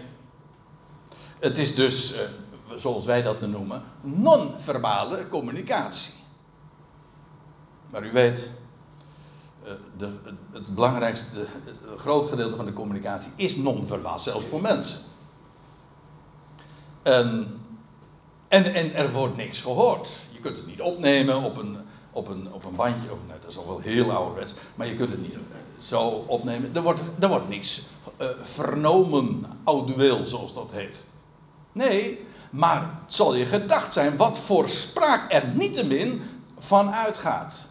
[1.39, 2.21] Het is dus, eh,
[2.75, 6.13] zoals wij dat noemen, non-verbale communicatie.
[7.89, 8.51] Maar u weet,
[9.63, 10.11] eh, de,
[10.51, 14.99] het belangrijkste, het groot gedeelte van de communicatie is non-verbaal, zelfs voor mensen.
[17.03, 17.59] En
[18.47, 20.09] en, en er wordt niks gehoord.
[20.31, 21.77] Je kunt het niet opnemen op een,
[22.11, 23.11] op een, op een bandje.
[23.11, 24.53] Of, dat is al wel heel ouderwets.
[24.75, 25.39] Maar je kunt het niet eh,
[25.79, 26.75] zo opnemen.
[26.75, 27.81] Er wordt, er wordt niks
[28.21, 31.05] uh, vernomen, audueel zoals dat heet.
[31.71, 36.21] Nee, maar het zal je gedacht zijn wat voor spraak er niettemin
[36.59, 37.67] van uitgaat.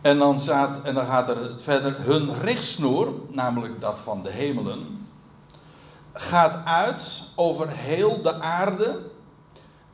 [0.00, 2.00] En dan, staat, en dan gaat er het verder.
[2.00, 5.01] Hun richtsnoer, namelijk dat van de hemelen
[6.12, 9.10] gaat uit over heel de aarde.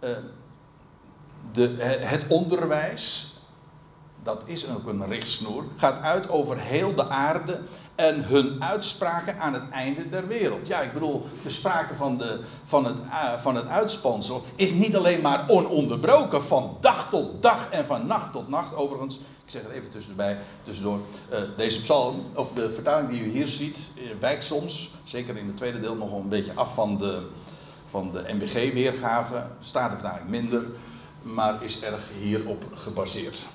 [0.00, 0.10] Uh,
[1.52, 3.34] de, het onderwijs,
[4.22, 7.60] dat is ook een richtsnoer, gaat uit over heel de aarde
[7.94, 10.66] en hun uitspraken aan het einde der wereld.
[10.66, 14.96] Ja, ik bedoel, de sprake van, de, van, het, uh, van het uitspansel is niet
[14.96, 18.74] alleen maar ononderbroken van dag tot dag en van nacht tot nacht.
[18.74, 19.90] Overigens, ik zeg het even
[20.64, 21.00] tussendoor.
[21.32, 25.46] Uh, deze psalm, of de vertaling die u hier ziet, uh, wijkt soms, zeker in
[25.46, 27.26] het tweede deel, nog een beetje af van de,
[27.86, 29.46] van de MBG-weergave.
[29.60, 30.62] Staat de vertaling minder.
[31.22, 33.46] maar is erg hierop gebaseerd.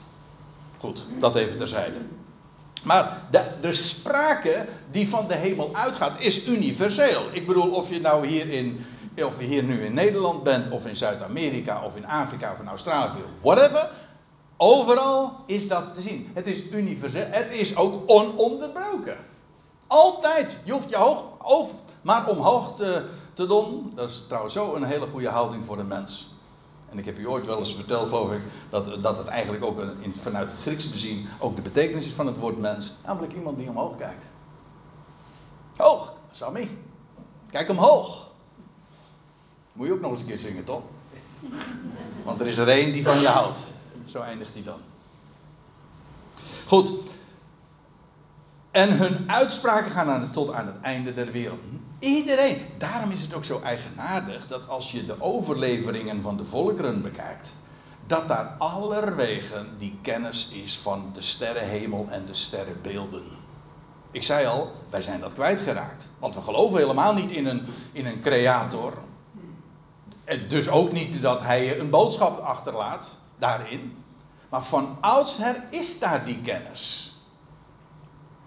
[0.78, 1.98] Goed, dat even terzijde.
[2.84, 7.28] Maar de, de sprake die van de hemel uitgaat is universeel.
[7.32, 8.86] Ik bedoel, of je nou hier, in,
[9.26, 12.68] of je hier nu in Nederland bent, of in Zuid-Amerika, of in Afrika, of in
[12.68, 13.90] Australië, whatever.
[14.64, 16.32] Overal is dat te zien.
[16.34, 17.26] Het is universeel.
[17.30, 19.18] Het is ook ononderbroken.
[19.88, 20.58] Altijd.
[20.64, 23.92] Je hoeft je hoofd maar omhoog te, te doen.
[23.96, 26.36] Dat is trouwens zo een hele goede houding voor de mens.
[26.90, 29.78] En ik heb u ooit wel eens verteld, geloof ik, dat, dat het eigenlijk ook
[29.78, 32.94] een, vanuit het Grieks bezien ook de betekenis is van het woord mens.
[33.06, 34.26] Namelijk iemand die omhoog kijkt.
[35.78, 36.78] Hoog, Sammy.
[37.52, 38.28] Kijk omhoog.
[39.74, 40.82] Moet je ook nog eens een keer zingen, toch?
[42.24, 43.73] Want er is er één die van je houdt.
[44.06, 44.80] Zo eindigt hij dan.
[46.66, 46.92] Goed.
[48.72, 51.60] En hun uitspraken gaan aan, tot aan het einde der wereld.
[52.00, 52.66] Iedereen.
[52.78, 57.56] Daarom is het ook zo eigenaardig dat als je de overleveringen van de volkeren bekijkt,
[58.08, 63.24] dat daar allerwegen die kennis is van de sterrenhemel en de sterrenbeelden.
[64.12, 66.10] Ik zei al, wij zijn dat kwijtgeraakt.
[66.20, 68.98] Want we geloven helemaal niet in een, in een creator.
[70.24, 74.04] En dus ook niet dat hij een boodschap achterlaat daarin.
[74.50, 77.14] Maar van oudsher is daar die kennis.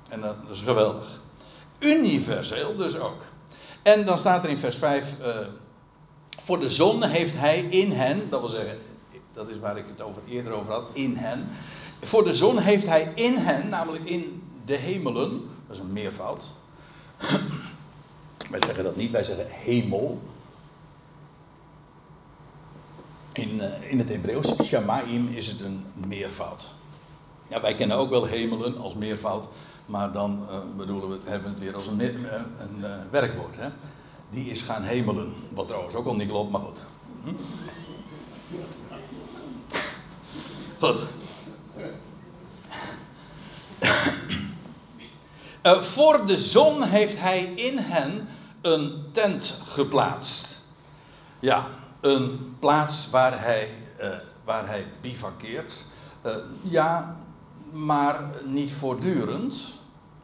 [0.09, 1.21] En dat is geweldig.
[1.79, 3.25] Universeel dus ook.
[3.83, 5.47] En dan staat er in vers 5: uh, eh,
[6.43, 8.79] Voor de zon heeft hij in hen, dat wil zeggen,
[9.33, 11.49] dat is waar ik het over, eerder over had, in hen.
[12.01, 15.31] Voor de zon heeft hij in hen, namelijk in de hemelen,
[15.67, 16.47] dat is een meervoud.
[18.51, 20.21] wij zeggen dat niet, wij zeggen hemel.
[23.37, 26.69] In, uh, in het Hebreeuws, Shamaim, is het een meervoud.
[27.49, 29.49] Ja, wij kennen ook wel hemelen als meervoud.
[29.87, 32.27] Maar dan uh, bedoelen we, hebben we het weer als een, een,
[32.59, 33.57] een werkwoord.
[33.57, 33.69] Hè?
[34.31, 35.35] Die is gaan hemelen.
[35.49, 36.83] Wat trouwens ook al niet klopt, maar goed.
[37.25, 37.31] Hm?
[40.79, 41.05] Goed.
[45.85, 48.29] Voor de zon heeft hij in hen
[48.61, 50.61] een tent geplaatst.
[51.41, 51.69] Ja,
[52.07, 53.71] een plaats waar hij,
[54.45, 55.85] waar hij bivakkeert.
[56.63, 57.17] ja,
[57.73, 59.75] maar niet voortdurend.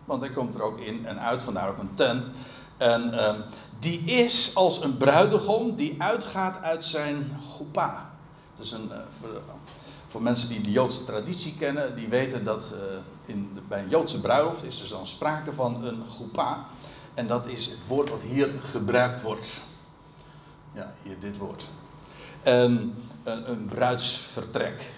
[0.04, 2.30] Want hij komt er ook in en uit, vandaar ook een tent.
[2.76, 3.30] En uh,
[3.78, 8.10] die is als een bruidegom die uitgaat uit zijn goepa.
[8.54, 9.40] Het is een, uh, voor,
[10.06, 14.20] voor, mensen die de Joodse traditie kennen, die weten dat uh, in, bij een Joodse
[14.20, 16.66] bruiloft is er dan sprake van een goepa.
[17.14, 19.60] En dat is het woord wat hier gebruikt wordt.
[20.74, 21.66] Ja, hier dit woord.
[22.42, 24.94] En een, een bruidsvertrek.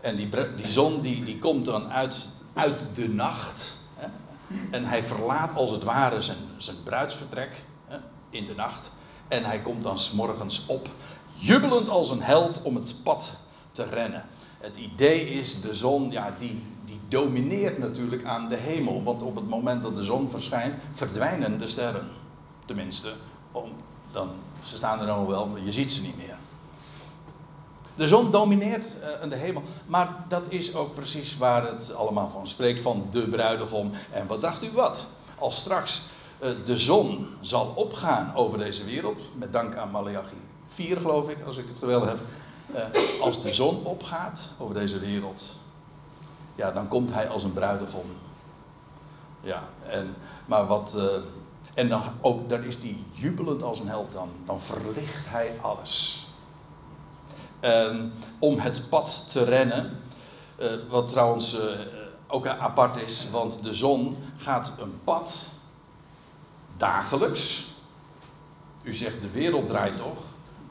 [0.00, 3.76] En die, die zon die, die komt dan uit, uit de nacht.
[3.94, 4.08] Hè?
[4.70, 7.96] En hij verlaat als het ware zijn, zijn bruidsvertrek hè?
[8.30, 8.90] in de nacht.
[9.28, 10.88] En hij komt dan s'morgens op,
[11.34, 13.36] jubelend als een held om het pad
[13.72, 14.24] te rennen.
[14.58, 19.02] Het idee is, de zon, ja, die, die domineert natuurlijk aan de hemel.
[19.02, 22.08] Want op het moment dat de zon verschijnt, verdwijnen de sterren.
[22.64, 23.12] Tenminste,
[23.52, 23.72] om,
[24.12, 24.30] dan,
[24.62, 26.36] ze staan er nog wel, maar je ziet ze niet meer.
[27.94, 29.62] De zon domineert uh, de hemel.
[29.86, 33.90] Maar dat is ook precies waar het allemaal van spreekt: van de bruidegom.
[34.10, 35.06] En wat dacht u wat?
[35.38, 36.02] Als straks
[36.42, 39.20] uh, de zon zal opgaan over deze wereld.
[39.34, 42.18] Met dank aan Malachi 4, geloof ik, als ik het wel heb.
[42.74, 45.44] Uh, als de zon opgaat over deze wereld.
[46.54, 48.06] Ja, dan komt hij als een bruidegom.
[49.40, 50.14] Ja, en,
[50.46, 50.96] maar wat.
[51.74, 54.12] En dan, ook, dan is hij jubelend als een held.
[54.12, 56.26] Dan, dan verlicht hij alles.
[57.60, 58.08] Ehm,
[58.38, 60.00] om het pad te rennen.
[60.60, 61.60] Uh, wat trouwens uh,
[62.26, 65.40] ook apart is, want de zon gaat een pad
[66.76, 67.66] dagelijks.
[68.82, 70.16] U zegt de wereld draait toch?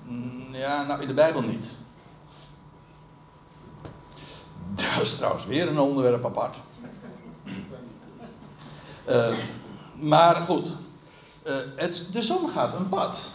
[0.04, 1.68] Mm, ja, nou in de Bijbel niet.
[4.74, 6.58] Dat is trouwens weer een onderwerp apart.
[9.10, 9.38] Uh,
[9.96, 10.72] maar goed,
[11.76, 13.30] het, de zon gaat een pad.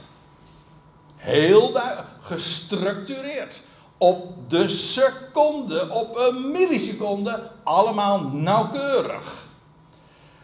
[1.17, 1.81] Heel
[2.21, 3.61] gestructureerd.
[3.99, 9.45] Op de seconde, op een milliseconde, allemaal nauwkeurig.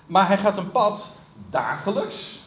[0.06, 1.10] Maar hij gaat een pad
[1.50, 2.40] dagelijks,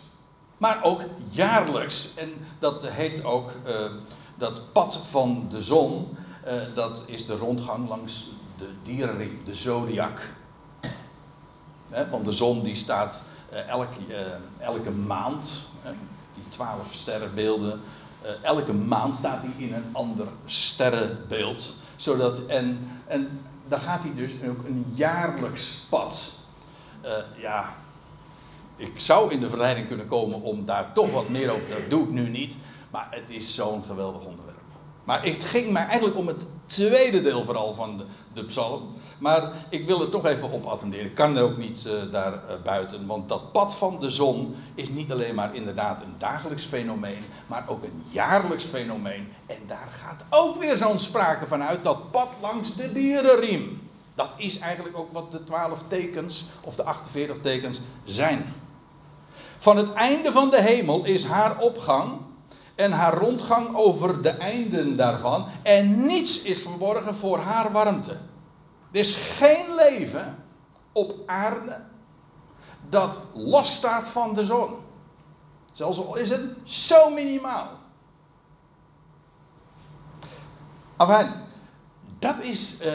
[0.58, 2.10] maar ook jaarlijks.
[2.16, 3.92] En dat heet ook uh,
[4.36, 6.18] dat pad van de zon.
[6.48, 8.26] Uh, dat is de rondgang langs
[8.58, 10.30] de dierenriem, de zodiac.
[12.10, 13.24] want de zon die staat
[13.68, 14.00] elke,
[14.60, 15.62] elke maand,
[16.34, 17.82] die twaalf sterrenbeelden,
[18.24, 21.74] uh, elke maand staat hij in een ander sterrenbeeld.
[21.96, 26.32] Zodat, en, en dan gaat hij dus ook een jaarlijks pad.
[27.38, 27.76] Ja,
[28.76, 31.90] ik zou in de verleiding kunnen komen om daar toch wat meer over te Dat
[31.90, 32.58] doe ik nu niet.
[32.92, 34.58] Maar het is zo'n geweldig onderwerp.
[35.04, 38.94] Maar het ging mij eigenlijk om het tweede deel vooral van de, de psalm.
[39.18, 41.06] Maar ik wil er toch even op attenderen.
[41.06, 43.06] Ik kan er ook niet uh, daar uh, buiten.
[43.06, 47.24] Want dat pad van de zon is niet alleen maar inderdaad een dagelijks fenomeen.
[47.48, 49.28] Maar ook een jaarlijks fenomeen.
[49.46, 51.84] En daar gaat ook weer zo'n sprake van uit.
[51.84, 53.90] Dat pad langs de dierenriem.
[54.16, 58.54] Dat is eigenlijk ook wat de twaalf tekens of de 48 tekens zijn.
[59.58, 62.12] Van het einde van de hemel is haar opgang
[62.76, 65.46] en haar rondgang over de einden daarvan.
[65.64, 68.12] En niets is verborgen voor haar warmte.
[68.92, 70.44] Er is geen leven
[70.92, 71.84] op aarde
[72.90, 74.76] dat losstaat van de zon.
[75.72, 77.68] Zelfs al is het zo minimaal.
[80.98, 81.32] Enfin,
[82.20, 82.92] dat is uh,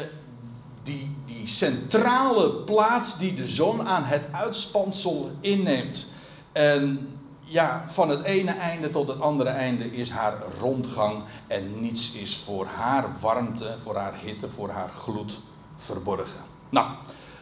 [0.82, 6.06] die, die centrale plaats die de zon aan het uitspansel inneemt.
[6.52, 7.08] En
[7.50, 12.36] ja, van het ene einde tot het andere einde is haar rondgang en niets is
[12.36, 15.40] voor haar warmte, voor haar hitte, voor haar gloed
[15.76, 16.40] verborgen.
[16.68, 16.86] Nou,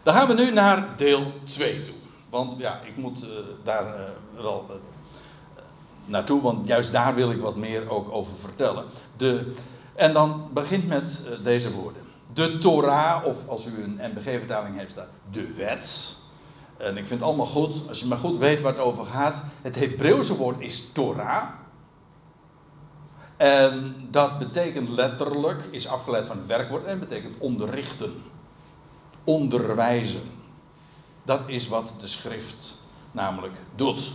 [0.03, 1.94] dan gaan we nu naar deel 2 toe.
[2.31, 3.29] Want ja, ik moet uh,
[3.64, 4.01] daar uh,
[4.42, 4.77] wel uh,
[6.05, 8.85] naartoe, want juist daar wil ik wat meer ook over vertellen.
[9.16, 9.55] De,
[9.94, 12.03] en dan begint met deze woorden.
[12.33, 16.16] De Torah, of als u een MBG-vertaling heeft, staat de wet.
[16.79, 19.43] En ik vind het allemaal goed, als je maar goed weet waar het over gaat.
[19.62, 21.49] Het Hebreeuwse woord is Torah.
[23.37, 28.23] En dat betekent letterlijk, is afgeleid van het werkwoord en betekent onderrichten.
[29.25, 30.31] Onderwijzen.
[31.25, 32.75] Dat is wat de schrift
[33.11, 34.11] namelijk doet.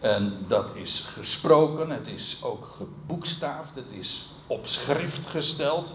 [0.00, 5.94] En dat is gesproken, het is ook geboekstaafd, het is op schrift gesteld.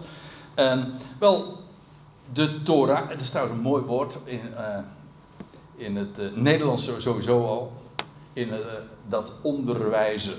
[0.54, 1.58] En wel,
[2.32, 4.78] de Torah, het is trouwens een mooi woord in, uh,
[5.80, 7.72] in het uh, Nederlands sowieso al.
[8.32, 8.56] In uh,
[9.08, 10.34] dat onderwijzen.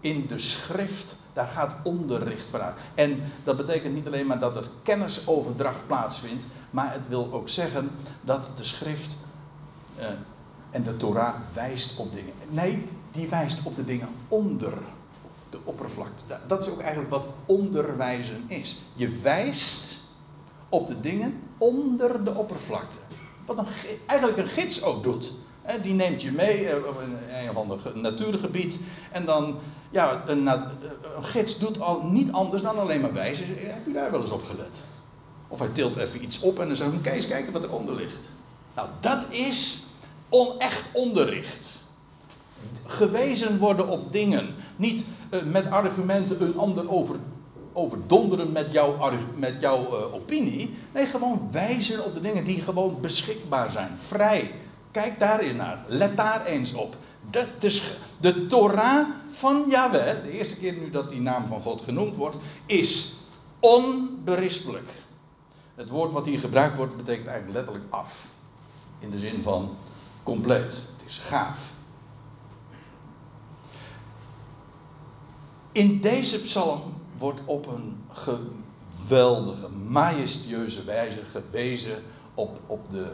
[0.00, 2.78] In de schrift, daar gaat onderricht vanuit.
[2.94, 6.46] En dat betekent niet alleen maar dat er kennisoverdracht plaatsvindt.
[6.70, 9.16] Maar het wil ook zeggen dat de schrift
[10.70, 12.32] en de Torah wijst op dingen.
[12.48, 14.72] Nee, die wijst op de dingen onder
[15.50, 16.38] de oppervlakte.
[16.46, 18.76] Dat is ook eigenlijk wat onderwijzen is.
[18.94, 19.94] Je wijst
[20.68, 22.98] op de dingen onder de oppervlakte.
[23.44, 23.66] Wat een,
[24.06, 25.32] eigenlijk een gids ook doet.
[25.82, 28.78] Die neemt je mee op een, een of ander natuurgebied.
[29.12, 29.58] En dan,
[29.90, 33.46] ja, een, een, gids doet al niet anders dan alleen maar wijzen.
[33.48, 34.82] Heb je daar wel eens op gelet?
[35.48, 38.28] Of hij tilt even iets op en dan zegt hij: Kees, kijken wat eronder ligt.
[38.74, 39.82] Nou, dat is
[40.28, 41.82] onecht onderricht.
[42.86, 44.54] Gewezen worden op dingen.
[44.76, 47.16] Niet uh, met argumenten een ander over,
[47.74, 50.76] overdonderen met, jou, met jouw uh, opinie.
[50.92, 53.98] Nee, gewoon wijzen op de dingen die gewoon beschikbaar zijn.
[53.98, 54.54] Vrij.
[54.90, 55.84] Kijk daar eens naar.
[55.86, 56.96] Let daar eens op.
[57.30, 61.80] De, de, de Torah van Yahweh, de eerste keer nu dat die naam van God
[61.80, 63.14] genoemd wordt, is
[63.60, 64.90] onberispelijk.
[65.74, 68.26] Het woord wat hier gebruikt wordt betekent eigenlijk letterlijk af.
[68.98, 69.76] In de zin van
[70.22, 70.72] compleet.
[70.96, 71.72] Het is gaaf.
[75.72, 76.80] In deze psalm
[77.18, 82.02] wordt op een geweldige, majestueuze wijze gewezen
[82.34, 83.12] op, op de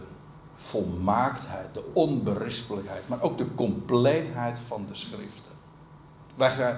[0.55, 5.53] volmaaktheid, de onberispelijkheid, maar ook de compleetheid van de schriften.
[6.35, 6.77] Wij gaan,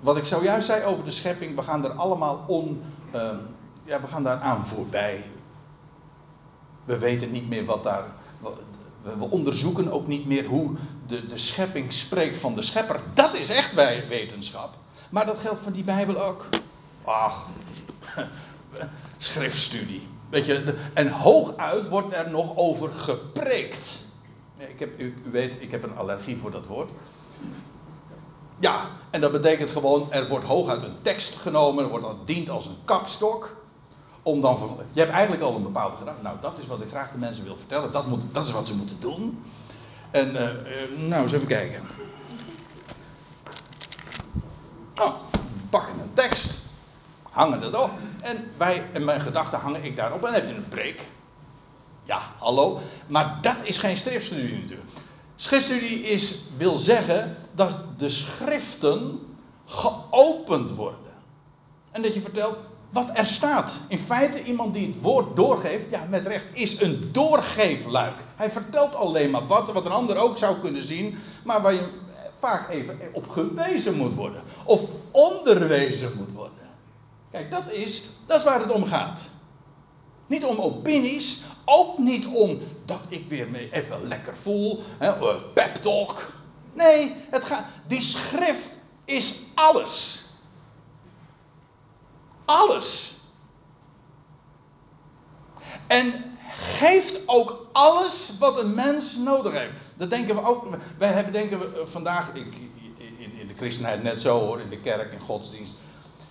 [0.00, 2.82] wat ik zojuist zei over de schepping, we gaan er allemaal on,
[3.14, 3.30] uh,
[3.84, 5.30] ja, we gaan daar aan voorbij.
[6.84, 8.04] We weten niet meer wat daar.
[9.02, 13.00] We onderzoeken ook niet meer hoe de, de schepping spreekt van de schepper.
[13.14, 13.74] Dat is echt
[14.08, 14.77] wetenschap.
[15.08, 16.46] Maar dat geldt van die Bijbel ook.
[17.04, 17.46] Ach,
[19.18, 20.08] schriftstudie.
[20.30, 24.06] Weet je, en hooguit wordt er nog over gepreekt.
[24.56, 26.90] Ik heb, u, weet, ik heb een allergie voor dat woord.
[28.58, 32.66] Ja, en dat betekent gewoon, er wordt hooguit een tekst genomen, wordt dat dient als
[32.66, 33.56] een kapstok.
[34.22, 36.22] Om dan, je hebt eigenlijk al een bepaalde gedachte.
[36.22, 37.92] Nou, dat is wat ik graag de mensen wil vertellen.
[37.92, 39.42] Dat, moet, dat is wat ze moeten doen.
[40.10, 41.82] En, uh, nou, eens even kijken.
[45.00, 45.14] Oh,
[45.70, 46.58] pakken een tekst,
[47.30, 47.90] hangen het op.
[48.20, 51.00] En wij, in mijn gedachten hangen ik daarop en dan heb je een preek.
[52.04, 52.80] Ja, hallo.
[53.06, 54.90] Maar dat is geen schriftstudie natuurlijk.
[55.36, 59.20] Schriftstudie is, wil zeggen dat de schriften
[59.64, 61.12] geopend worden.
[61.90, 62.58] En dat je vertelt
[62.90, 63.74] wat er staat.
[63.88, 68.14] In feite, iemand die het woord doorgeeft, ja, met recht, is een doorgeefluik.
[68.36, 71.88] Hij vertelt alleen maar wat, wat een ander ook zou kunnen zien, maar waar je
[72.38, 74.42] vaak even op gewezen moet worden.
[74.64, 76.68] Of onderwezen moet worden.
[77.30, 79.30] Kijk, dat is, dat is waar het om gaat.
[80.26, 85.12] Niet om opinies, ook niet om dat ik weer even lekker voel, hè,
[85.54, 86.32] pep talk.
[86.72, 90.26] Nee, het gaat, die schrift is alles.
[92.48, 93.14] alles.
[95.86, 99.87] En geeft ook alles wat een mens nodig heeft.
[99.98, 100.66] Dat denken we ook.
[100.98, 102.52] Wij hebben denken we vandaag in,
[103.18, 105.74] in, in de christenheid net zo hoor, in de kerk en godsdienst.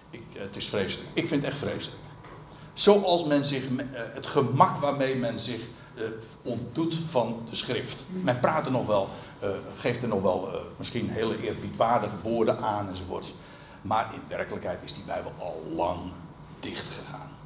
[0.09, 1.09] Ik, het is vreselijk.
[1.13, 2.01] Ik vind het echt vreselijk.
[2.74, 5.61] Zoals men zich, eh, het gemak waarmee men zich
[6.41, 8.05] ontdoet van de schrift.
[8.07, 9.09] Men praat er nog wel,
[9.78, 13.34] geeft er nog wel misschien hele eerbiedwaardige woorden aan enzovoort.
[13.82, 15.99] Maar in werkelijkheid is die Bijbel al lang
[16.59, 17.36] dicht gegaan.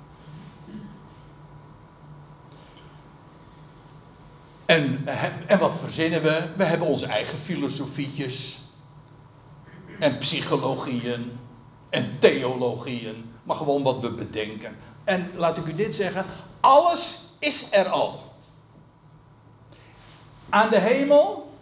[4.71, 5.07] En,
[5.47, 6.49] en wat verzinnen we?
[6.57, 8.57] We hebben onze eigen filosofietjes.
[9.99, 11.39] En psychologieën.
[11.89, 13.33] En theologieën.
[13.43, 14.75] Maar gewoon wat we bedenken.
[15.03, 16.25] En laat ik u dit zeggen:
[16.59, 18.19] alles is er al.
[20.49, 21.53] Aan de hemel,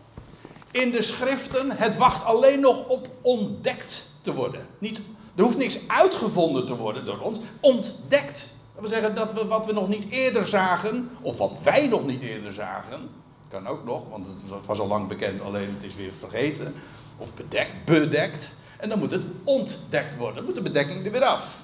[0.72, 4.68] in de schriften, het wacht alleen nog op ontdekt te worden.
[4.80, 5.02] Niet,
[5.36, 8.48] er hoeft niks uitgevonden te worden door ons, ontdekt.
[8.82, 12.22] Dat zeggen dat we wat we nog niet eerder zagen, of wat wij nog niet
[12.22, 13.10] eerder zagen,
[13.48, 16.74] kan ook nog, want het was al lang bekend, alleen het is weer vergeten,
[17.18, 18.50] of bedekt, bedekt.
[18.78, 20.36] En dan moet het ontdekt worden.
[20.36, 21.60] Dan moet de bedekking er weer af.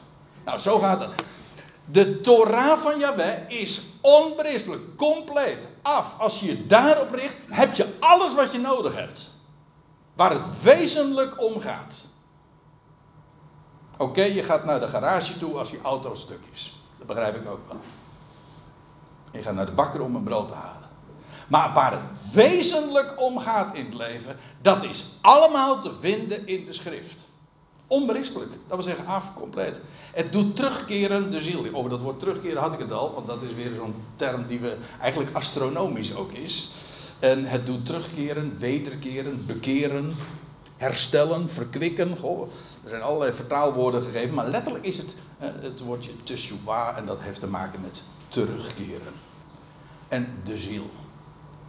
[0.46, 1.10] Nou, zo gaat het.
[1.86, 6.16] De Torah van Yahweh is onberispelijk, compleet, af.
[6.20, 9.32] Als je je daarop richt, heb je alles wat je nodig hebt.
[10.16, 12.06] Waar het wezenlijk om gaat.
[13.98, 16.85] Oké, je gaat naar de garage toe als je auto stuk is.
[17.06, 17.80] Begrijp ik ook wel.
[19.32, 20.90] Je gaat naar de bakker om een brood te halen.
[21.48, 26.66] Maar waar het wezenlijk om gaat in het leven, dat is allemaal te vinden in
[26.66, 27.24] de schrift.
[27.88, 28.52] Onberispelijk.
[28.52, 29.82] Dat wil zeggen af, compleet.
[30.14, 31.66] Het doet terugkeren de ziel.
[31.74, 34.60] Over dat woord terugkeren had ik het al, want dat is weer zo'n term die
[34.60, 36.70] we eigenlijk astronomisch ook is.
[37.20, 40.14] En het doet terugkeren, wederkeren, bekeren,
[40.78, 42.18] herstellen, verkwikken.
[42.18, 42.50] Goh,
[42.86, 47.20] er zijn allerlei vertaalwoorden gegeven, maar letterlijk is het eh, het woordje teshuwa en dat
[47.22, 49.14] heeft te maken met terugkeren.
[50.08, 50.90] En de ziel.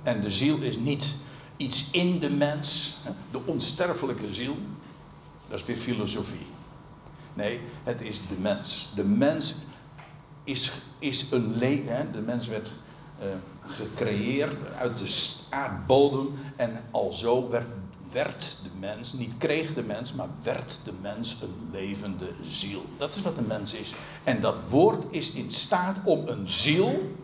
[0.03, 1.15] En de ziel is niet
[1.57, 2.97] iets in de mens,
[3.31, 4.57] de onsterfelijke ziel.
[5.49, 6.47] Dat is weer filosofie.
[7.35, 8.89] Nee, het is de mens.
[8.95, 9.55] De mens
[10.45, 12.13] is, is een leven.
[12.13, 12.73] De mens werd
[13.23, 13.27] uh,
[13.67, 16.29] gecreëerd uit de aardbodem.
[16.57, 17.67] En alzo werd,
[18.17, 22.85] werd de mens, niet kreeg de mens, maar werd de mens een levende ziel.
[22.97, 23.95] Dat is wat een mens is.
[24.25, 27.17] En dat woord is in staat om een ziel,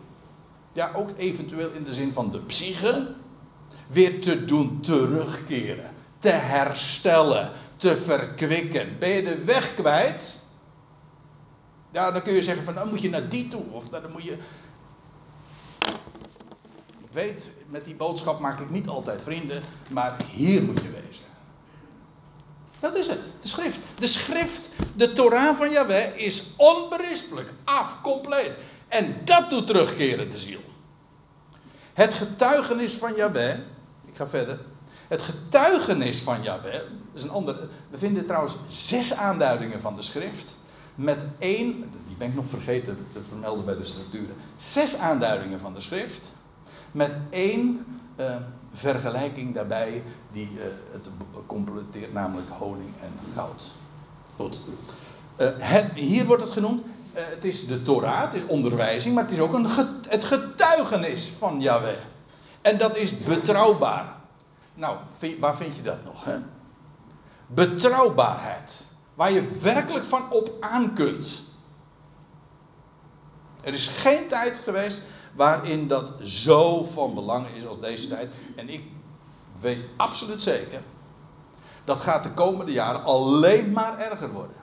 [0.73, 3.15] ja ook eventueel in de zin van de psyche,
[3.87, 5.91] weer te doen terugkeren.
[6.19, 8.99] Te herstellen te verkwikken.
[8.99, 10.39] Ben je de weg kwijt?
[11.91, 13.63] Ja, dan kun je zeggen van dan moet je naar die toe.
[13.71, 14.37] Of dan moet je.
[17.13, 21.25] Weet, met die boodschap maak ik niet altijd vrienden, maar hier moet je wezen.
[22.79, 23.79] Dat is het, de schrift.
[23.99, 28.57] De schrift, de Torah van Yahweh, is onberispelijk, af, compleet.
[28.87, 30.61] En dat doet terugkeren de ziel.
[31.93, 33.57] Het getuigenis van Yahweh,
[34.05, 34.59] ik ga verder.
[35.07, 36.81] Het getuigenis van Yahweh,
[37.13, 37.67] is een andere.
[37.89, 40.55] We vinden trouwens zes aanduidingen van de schrift.
[40.95, 44.35] Met één, die ben ik nog vergeten te vermelden bij de structuren.
[44.57, 46.32] Zes aanduidingen van de schrift.
[46.93, 47.85] Met één
[48.19, 48.35] uh,
[48.73, 51.09] vergelijking daarbij die uh, het
[51.45, 53.73] completeert, namelijk honing en goud.
[54.35, 54.61] Goed.
[55.37, 56.81] Uh, het, hier wordt het genoemd.
[57.13, 59.67] het is de Torah, het is onderwijzing, maar het is ook een
[60.07, 61.97] het getuigenis van Yahweh.
[62.61, 64.15] En dat is betrouwbaar.
[64.73, 64.97] Nou,
[65.39, 66.25] waar vind je dat nog?
[66.25, 66.37] Hè?
[67.47, 68.83] Betrouwbaarheid.
[69.13, 71.41] Waar je werkelijk van op aan kunt.
[73.61, 75.03] Er is geen tijd geweest
[75.35, 78.31] waarin dat zo van belang is als deze tijd.
[78.55, 78.83] En ik
[79.59, 80.81] weet absoluut zeker.
[81.85, 84.55] Dat gaat de komende jaren alleen maar erger worden.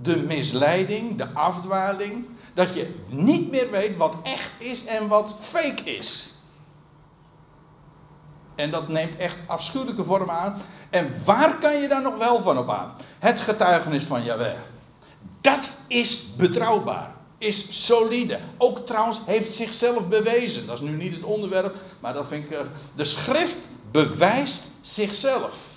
[0.00, 2.26] De misleiding, de afdwaling.
[2.54, 6.34] Dat je niet meer weet wat echt is en wat fake is.
[8.54, 10.56] En dat neemt echt afschuwelijke vormen aan.
[10.90, 12.92] En waar kan je daar nog wel van op aan?
[13.18, 14.58] Het getuigenis van Jahweh.
[15.40, 17.15] Dat is betrouwbaar.
[17.38, 18.40] Is solide.
[18.58, 20.66] Ook trouwens heeft zichzelf bewezen.
[20.66, 22.58] Dat is nu niet het onderwerp, maar dat vind ik.
[22.94, 25.74] De schrift bewijst zichzelf.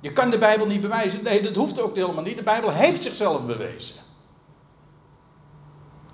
[0.00, 1.22] Je kan de Bijbel niet bewijzen.
[1.22, 2.36] Nee, dat hoeft ook helemaal niet.
[2.36, 3.96] De Bijbel heeft zichzelf bewezen.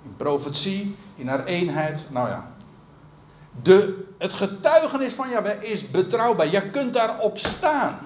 [0.03, 2.05] In profetie, in haar eenheid.
[2.09, 2.55] Nou ja,
[3.61, 6.47] de, het getuigenis van Yahweh is betrouwbaar.
[6.47, 7.99] Je kunt daarop staan.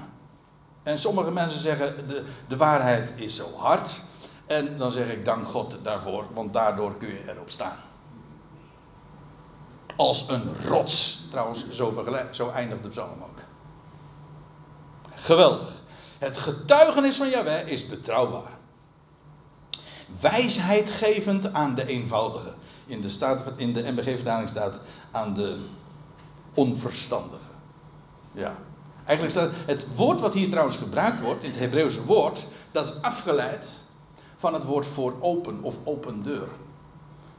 [0.84, 4.02] En sommige mensen zeggen de, de waarheid is zo hard.
[4.52, 7.76] En dan zeg ik dank God daarvoor, want daardoor kun je erop staan.
[9.96, 11.22] Als een rots.
[11.30, 13.40] Trouwens, zo, zo eindigt de psalm ook.
[15.16, 15.70] Geweldig.
[16.18, 18.52] Het getuigenis van Yahweh is betrouwbaar.
[20.20, 22.54] wijsheid gevend aan de eenvoudige.
[22.86, 24.80] In de, staat, in de MBG-vertaling staat
[25.12, 25.60] aan de
[26.54, 27.52] onverstandige.
[28.32, 28.56] Ja.
[29.06, 33.02] Eigenlijk staat het woord wat hier trouwens gebruikt wordt, in het Hebreeuwse woord, dat is
[33.02, 33.81] afgeleid
[34.42, 36.48] van het woord voor open of open deur.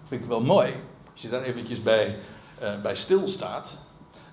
[0.08, 0.72] Vind ik wel mooi,
[1.12, 2.18] als je daar eventjes bij,
[2.62, 3.78] uh, bij stilstaat.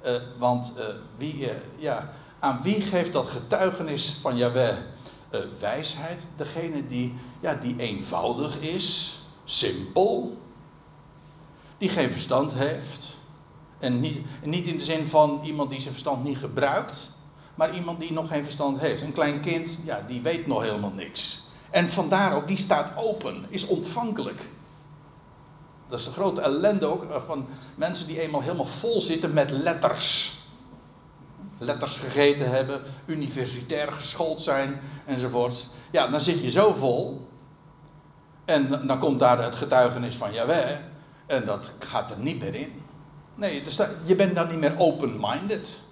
[0.05, 0.86] Uh, want uh,
[1.17, 2.09] wie, ja,
[2.39, 4.78] aan wie geeft dat getuigenis van Yahweh
[5.59, 6.30] wijsheid?
[6.36, 10.38] Degene die, ja, die eenvoudig is, simpel,
[11.78, 13.17] die geen verstand heeft.
[13.80, 17.09] En niet, niet in de zin van iemand die zijn verstand niet gebruikt,
[17.55, 19.01] maar iemand die nog geen verstand heeft.
[19.01, 21.47] Een klein kind, ja, die weet nog helemaal niks.
[21.70, 24.49] En vandaar ook, die staat open, is ontvankelijk.
[25.88, 29.51] Dat is de grote ellende ook eh, van mensen die eenmaal helemaal vol zitten met
[29.51, 30.38] letters.
[31.57, 35.67] Letters gegeten hebben, universitair geschoold zijn enzovoorts.
[35.91, 37.28] Ja, dan zit je zo vol.
[38.45, 40.78] En dan komt daar het getuigenis van Jawel.
[41.26, 42.84] En dat gaat er niet meer in.
[43.36, 43.63] Nee,
[44.05, 45.84] je bent dan niet meer open-minded.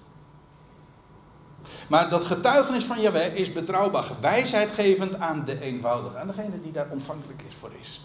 [1.87, 6.87] Maar dat getuigenis van Jawel is betrouwbaar, wijsheidgevend aan de eenvoudige, aan degene die daar
[6.91, 8.01] ontvankelijk is voor is.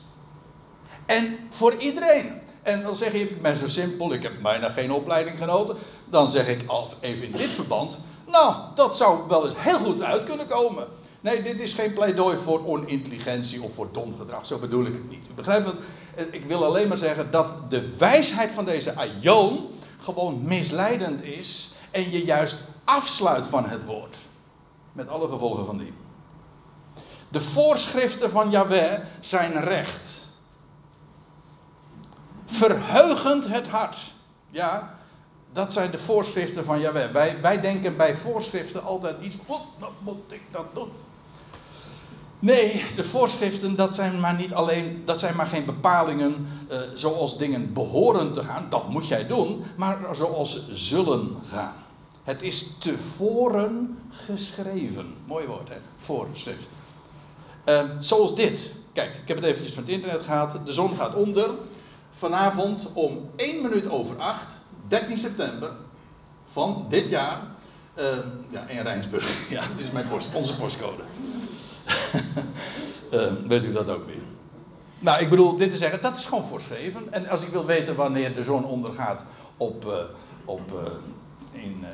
[1.07, 2.41] En voor iedereen.
[2.63, 5.77] En dan zeg je, ik ben zo simpel, ik heb bijna geen opleiding genoten.
[6.05, 6.65] Dan zeg ik
[7.01, 10.87] even in dit verband, nou, dat zou wel eens heel goed uit kunnen komen.
[11.21, 14.47] Nee, dit is geen pleidooi voor onintelligentie of voor dom gedrag.
[14.47, 15.27] Zo bedoel ik het niet.
[15.31, 15.77] U begrijpt wat?
[16.31, 19.69] Ik wil alleen maar zeggen dat de wijsheid van deze Aion
[20.01, 21.73] gewoon misleidend is.
[21.91, 24.19] En je juist afsluit van het woord.
[24.93, 25.93] Met alle gevolgen van die.
[27.29, 30.29] De voorschriften van Yahweh zijn recht.
[32.45, 34.13] Verheugend het hart.
[34.51, 34.99] Ja,
[35.53, 37.13] dat zijn de voorschriften van Yahweh.
[37.13, 39.37] Wij, wij denken bij voorschriften altijd iets.
[39.47, 40.93] Oh, dan moet ik dat doen.
[42.43, 47.39] Nee, de voorschriften dat zijn maar niet alleen, dat zijn maar geen bepalingen uh, zoals
[47.39, 51.75] dingen behoren te gaan, dat moet jij doen, maar zoals zullen gaan.
[52.23, 55.15] Het is tevoren geschreven.
[55.27, 55.77] Mooi woord, hè?
[55.97, 56.69] Voorschrift.
[57.69, 58.75] Uh, zoals dit.
[58.93, 60.67] Kijk, ik heb het eventjes van het internet gehad.
[60.67, 61.51] De zon gaat onder.
[62.11, 64.57] Vanavond om 1 minuut over 8,
[64.89, 65.71] 13 september
[66.45, 67.41] van dit jaar.
[67.99, 68.19] Uh,
[68.51, 69.49] ja, in Rijnsburg.
[69.51, 71.03] Ja, dit is mijn post, onze postcode.
[73.13, 74.23] uh, weet u dat ook weer?
[74.99, 77.13] Nou, ik bedoel, dit te zeggen, dat is gewoon voorschreven.
[77.13, 79.25] En als ik wil weten wanneer de zon ondergaat
[79.57, 79.93] op, uh,
[80.45, 81.85] op uh, in,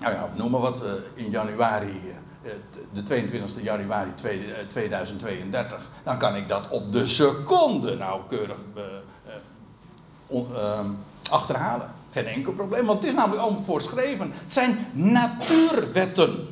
[0.00, 0.82] nou ja, noem maar wat,
[1.14, 2.00] in januari,
[2.92, 4.10] de 22 januari
[4.68, 8.58] 2032, dan kan ik dat op de seconde nauwkeurig
[10.28, 10.90] ehm,
[11.30, 11.92] achterhalen.
[12.10, 14.32] Geen enkel probleem, want het is namelijk allemaal voorschreven.
[14.34, 16.48] Het zijn natuurwetten.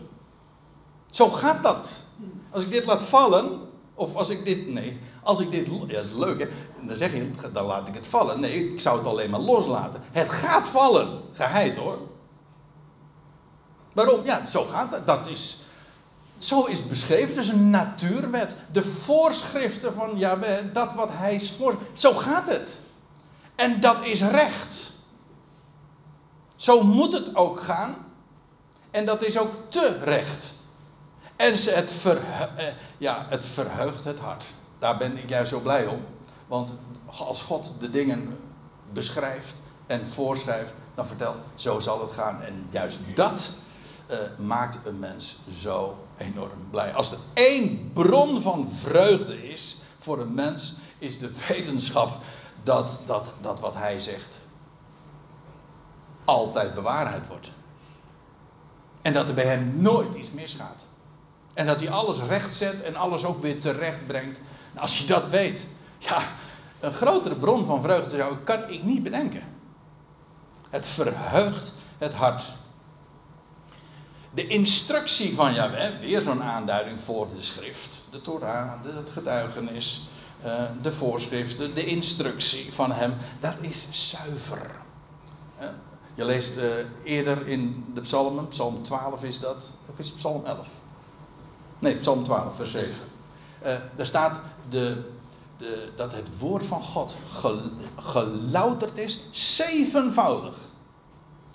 [1.10, 2.02] Zo gaat dat.
[2.50, 3.60] Als ik dit laat vallen,
[3.94, 6.48] of als ik dit, nee, als ik dit, ja dat is leuk hè,
[6.86, 8.40] dan zeg je, dan laat ik het vallen.
[8.40, 10.00] Nee, ik zou het alleen maar loslaten.
[10.12, 11.98] Het gaat vallen, geheid hoor.
[13.92, 14.24] Waarom?
[14.24, 15.06] Ja, zo gaat het.
[15.06, 15.56] Dat is,
[16.38, 17.34] zo is het beschreven.
[17.34, 18.54] Dus een natuurwet.
[18.72, 21.78] De voorschriften van Jahweh, dat wat hij voor.
[21.92, 22.80] Zo gaat het.
[23.54, 24.92] En dat is recht.
[26.56, 27.96] Zo moet het ook gaan.
[28.90, 30.54] En dat is ook terecht.
[31.36, 32.66] En het, eh,
[32.98, 34.44] ja, het verheugt het hart.
[34.78, 36.04] Daar ben ik juist zo blij om.
[36.46, 36.74] Want
[37.18, 38.38] als God de dingen
[38.92, 42.42] beschrijft en voorschrijft, dan vertelt, zo zal het gaan.
[42.42, 43.50] En juist dat
[44.12, 46.94] uh, maakt een mens zo enorm blij.
[46.94, 52.22] Als er één bron van vreugde is voor een mens, is de wetenschap
[52.62, 54.40] dat, dat, dat wat hij zegt
[56.24, 57.50] altijd bewaarheid wordt.
[59.02, 60.86] En dat er bij hem nooit iets misgaat.
[61.54, 64.40] En dat hij alles recht zet en alles ook weer terecht brengt.
[64.76, 65.66] als je dat weet,
[65.98, 66.22] ja,
[66.80, 69.42] een grotere bron van vreugde zou, kan ik niet bedenken.
[70.70, 72.52] Het verheugt het hart.
[74.34, 80.08] De instructie van Yahweh, weer zo'n aanduiding voor de schrift, de Torah, het getuigenis,
[80.42, 84.70] eh, de voorschriften, de instructie van hem, dat is zuiver.
[86.14, 86.70] Je leest eh,
[87.02, 90.68] eerder in de psalmen, psalm 12 is dat, of is het psalm 11?
[91.78, 92.94] Nee, Psalm 12, vers 7.
[93.66, 95.10] Uh, daar staat de,
[95.58, 97.16] de, dat het woord van God
[97.96, 100.56] gelouterd is, zevenvoudig.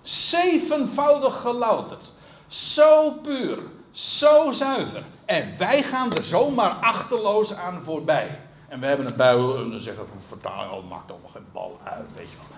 [0.02, 2.12] Zevenvoudig gelouterd.
[2.48, 3.60] Zo puur,
[3.92, 5.04] zo zuiver.
[5.26, 8.40] En wij gaan er zomaar achterloos aan voorbij.
[8.68, 11.80] En we hebben een buil en dan zeggen we vertaling, oh, maakt allemaal geen bal
[11.84, 12.58] uit, weet je wel.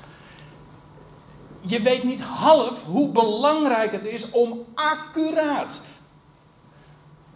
[1.61, 5.81] Je weet niet half hoe belangrijk het is om accuraat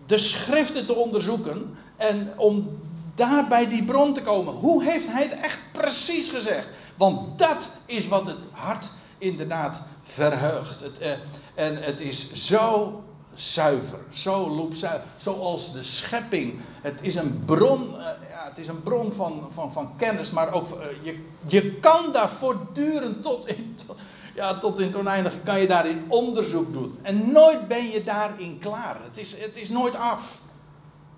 [0.05, 2.79] de schriften te onderzoeken en om
[3.15, 4.53] daar bij die bron te komen.
[4.53, 6.69] Hoe heeft hij het echt precies gezegd?
[6.97, 10.79] Want dat is wat het hart inderdaad verheugt.
[10.79, 11.11] Het, eh,
[11.55, 12.93] en het is zo
[13.35, 16.59] zuiver, zo loepzuiver, zoals de schepping.
[16.81, 17.97] Het is een bron, uh,
[18.29, 22.11] ja, het is een bron van, van, van kennis, maar ook uh, je, je kan
[22.11, 23.75] daar voortdurend tot in,
[24.35, 26.95] ja, tot in het oneindige kan je daarin onderzoek doen.
[27.01, 28.97] En nooit ben je daarin klaar.
[29.03, 30.41] Het is, het is nooit af.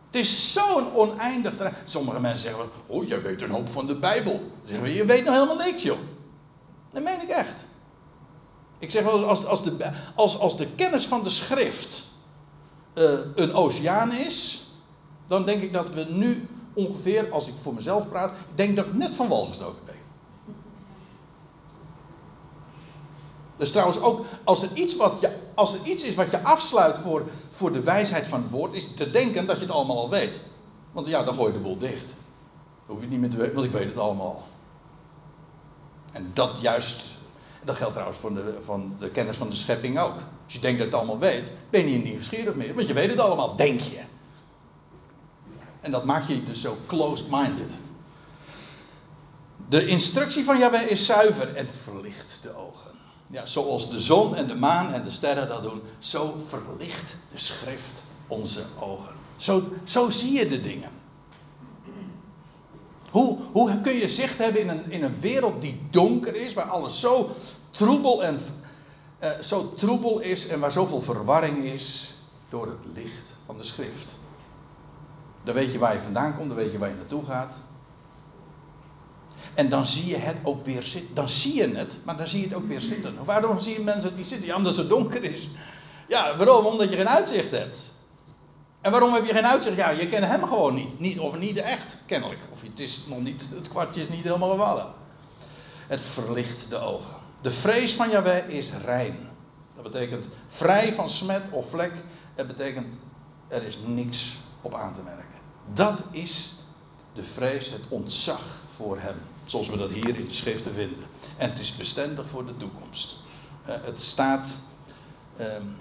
[0.06, 1.56] Het is zo'n oneindig.
[1.86, 4.52] Sommige mensen zeggen, oh, jij weet een hoop van de Bijbel.
[4.64, 5.98] Zeggen we, je weet nog helemaal niks, joh.
[6.92, 7.65] Dat meen ik echt.
[8.80, 12.04] Ik zeg wel, als, als, de, als, als de kennis van de schrift
[12.94, 14.64] uh, een oceaan is,
[15.28, 18.94] dan denk ik dat we nu ongeveer, als ik voor mezelf praat, denk dat ik
[18.94, 19.96] net van wal gestoken ben.
[23.58, 27.24] Dus trouwens ook, als er iets, wat als er iets is wat je afsluit voor,
[27.50, 30.42] voor de wijsheid van het woord, is te denken dat je het allemaal al weet.
[30.92, 32.06] Want ja, dan gooi je de boel dicht.
[32.86, 34.48] Dan hoef je niet meer te weten, want ik weet het allemaal.
[36.12, 37.05] En dat juist,
[37.66, 40.16] dat geldt trouwens voor de, van de kennis van de schepping ook.
[40.44, 42.94] Als je denkt dat je het allemaal weet, ben je niet nieuwsgierig meer, want je
[42.94, 44.00] weet het allemaal, denk je.
[45.82, 47.74] En dat maakt je dus zo closed-minded.
[49.70, 52.92] De instructie van Yahweh is zuiver en het verlicht de ogen.
[53.28, 57.38] Ja, zoals de zon en de maan en de sterren dat doen, zo verlicht de
[57.38, 59.14] schrift onze ogen.
[59.36, 60.90] Zo, zo zie je de dingen.
[63.12, 66.66] Hoe, hoe kun je zicht hebben in een, in een wereld die donker is, waar
[66.66, 67.30] alles zo
[67.78, 68.40] troebel, en,
[69.24, 72.14] uh, zo troebel is en waar zoveel verwarring is
[72.50, 74.18] door het licht van de schrift?
[75.44, 77.64] Dan weet je waar je vandaan komt, dan weet je waar je naartoe gaat.
[79.54, 81.16] En dan zie je het ook weer zitten.
[81.16, 83.26] Dan zie je het, maar dan zie je het ook weer zitten.
[83.26, 84.48] Waarom zien mensen het niet zitten?
[84.48, 85.50] Ja, omdat het donker is.
[86.08, 86.66] Ja, waarom?
[86.66, 87.94] Omdat je geen uitzicht hebt.
[88.82, 89.76] En waarom heb je geen uitzicht?
[89.76, 91.00] Ja, je kent hem gewoon niet.
[91.00, 92.40] niet of niet echt, kennelijk.
[92.52, 94.94] Of het, is nog niet, het kwartje is niet helemaal gevallen.
[95.88, 97.25] Het verlicht de ogen.
[97.46, 99.30] De vrees van Yahweh is rein.
[99.76, 101.92] Dat betekent vrij van smet of vlek.
[102.36, 102.98] Het betekent
[103.48, 105.40] er is niks op aan te merken.
[105.74, 106.54] Dat is
[107.14, 108.42] de vrees, het ontzag
[108.76, 109.16] voor hem.
[109.44, 111.08] Zoals we dat hier in de schriften vinden.
[111.38, 113.16] En het is bestendig voor de toekomst.
[113.68, 114.56] Uh, het staat
[115.40, 115.76] um,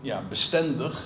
[0.00, 1.04] ja, bestendig.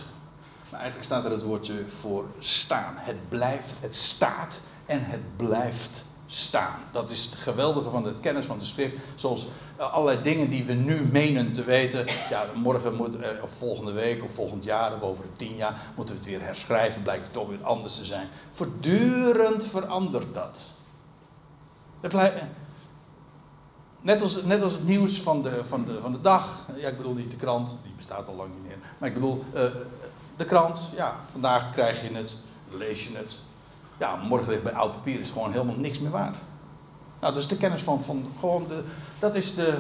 [0.71, 2.95] Maar eigenlijk staat er het woordje voor staan.
[2.97, 6.79] Het blijft, het staat en het blijft staan.
[6.93, 8.95] Dat is het geweldige van de kennis van de schrift.
[9.15, 9.47] Zoals
[9.79, 12.07] uh, allerlei dingen die we nu menen te weten.
[12.31, 16.15] Ja, morgen moet, uh, of volgende week of volgend jaar of over tien jaar moeten
[16.15, 17.03] we het weer herschrijven.
[17.03, 18.29] Blijkt het toch weer anders te zijn.
[18.51, 20.63] Voortdurend verandert dat.
[24.01, 26.67] Net als, net als het nieuws van de, van, de, van de dag.
[26.77, 28.79] Ja, ik bedoel niet de krant, die bestaat al lang niet meer.
[28.99, 29.45] Maar ik bedoel,
[30.37, 32.37] de krant, ja, vandaag krijg je het,
[32.71, 33.39] lees je het.
[33.99, 36.37] Ja, morgen ligt bij oud papier is gewoon helemaal niks meer waard.
[37.21, 38.85] Nou, dat is de kennis van, van gewoon de,
[39.19, 39.79] dat is de,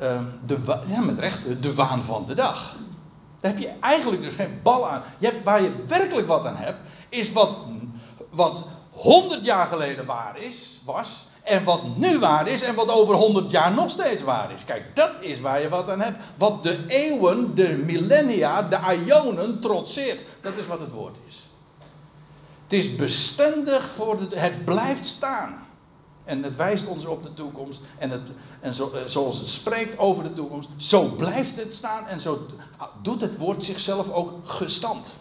[0.00, 2.76] uh, de, ja, met recht, de waan van de dag.
[3.40, 5.02] Daar heb je eigenlijk dus geen bal aan.
[5.18, 7.56] Je hebt, waar je werkelijk wat aan hebt, is wat,
[8.30, 11.26] wat 100 jaar geleden waar is, was.
[11.42, 14.64] En wat nu waar is en wat over 100 jaar nog steeds waar is.
[14.64, 16.18] Kijk, dat is waar je wat aan hebt.
[16.36, 20.22] Wat de eeuwen, de millennia, de ionen trotseert.
[20.40, 21.45] Dat is wat het woord is.
[22.66, 24.40] Het is bestendig voor het.
[24.40, 25.66] Het blijft staan.
[26.24, 27.82] En het wijst ons op de toekomst.
[27.98, 28.22] En, het,
[28.60, 32.06] en zo, eh, zoals het spreekt over de toekomst, zo blijft het staan.
[32.06, 32.46] En zo
[33.02, 35.14] doet het woord zichzelf ook gestand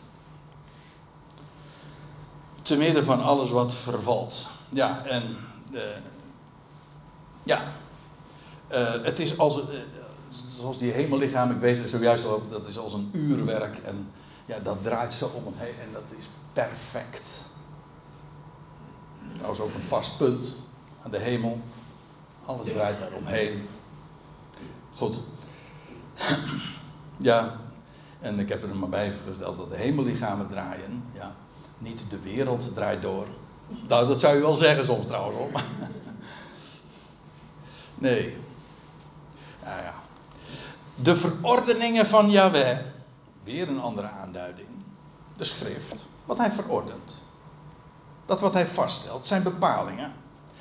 [2.61, 4.47] te midden van alles wat vervalt.
[4.69, 5.37] Ja, en
[5.71, 5.81] uh,
[7.43, 7.63] ja,
[8.71, 9.63] uh, het is als, uh,
[10.59, 14.11] zoals die hemellichaam, ik wees er zojuist al dat is als een uurwerk en
[14.45, 16.25] ja, dat draait zo om heen en dat is
[16.55, 17.43] perfect.
[19.41, 20.55] Dat is ook een vast punt
[21.03, 21.61] aan de hemel.
[22.45, 23.67] Alles draait daar omheen.
[24.95, 25.19] Goed.
[27.17, 27.59] Ja,
[28.19, 31.03] en ik heb er maar bij dat de hemellichamen draaien.
[31.13, 31.35] Ja,
[31.77, 33.27] niet de wereld draait door.
[33.87, 35.61] Nou, dat zou je wel zeggen soms trouwens hoor.
[37.95, 38.37] Nee.
[39.63, 39.93] Ja, ja.
[40.95, 42.77] De verordeningen van Yahweh.
[43.43, 44.67] Weer een andere aanduiding.
[45.37, 46.05] De schrift.
[46.25, 47.23] Wat hij verordent.
[48.25, 49.27] Dat wat hij vaststelt.
[49.27, 50.13] Zijn bepalingen.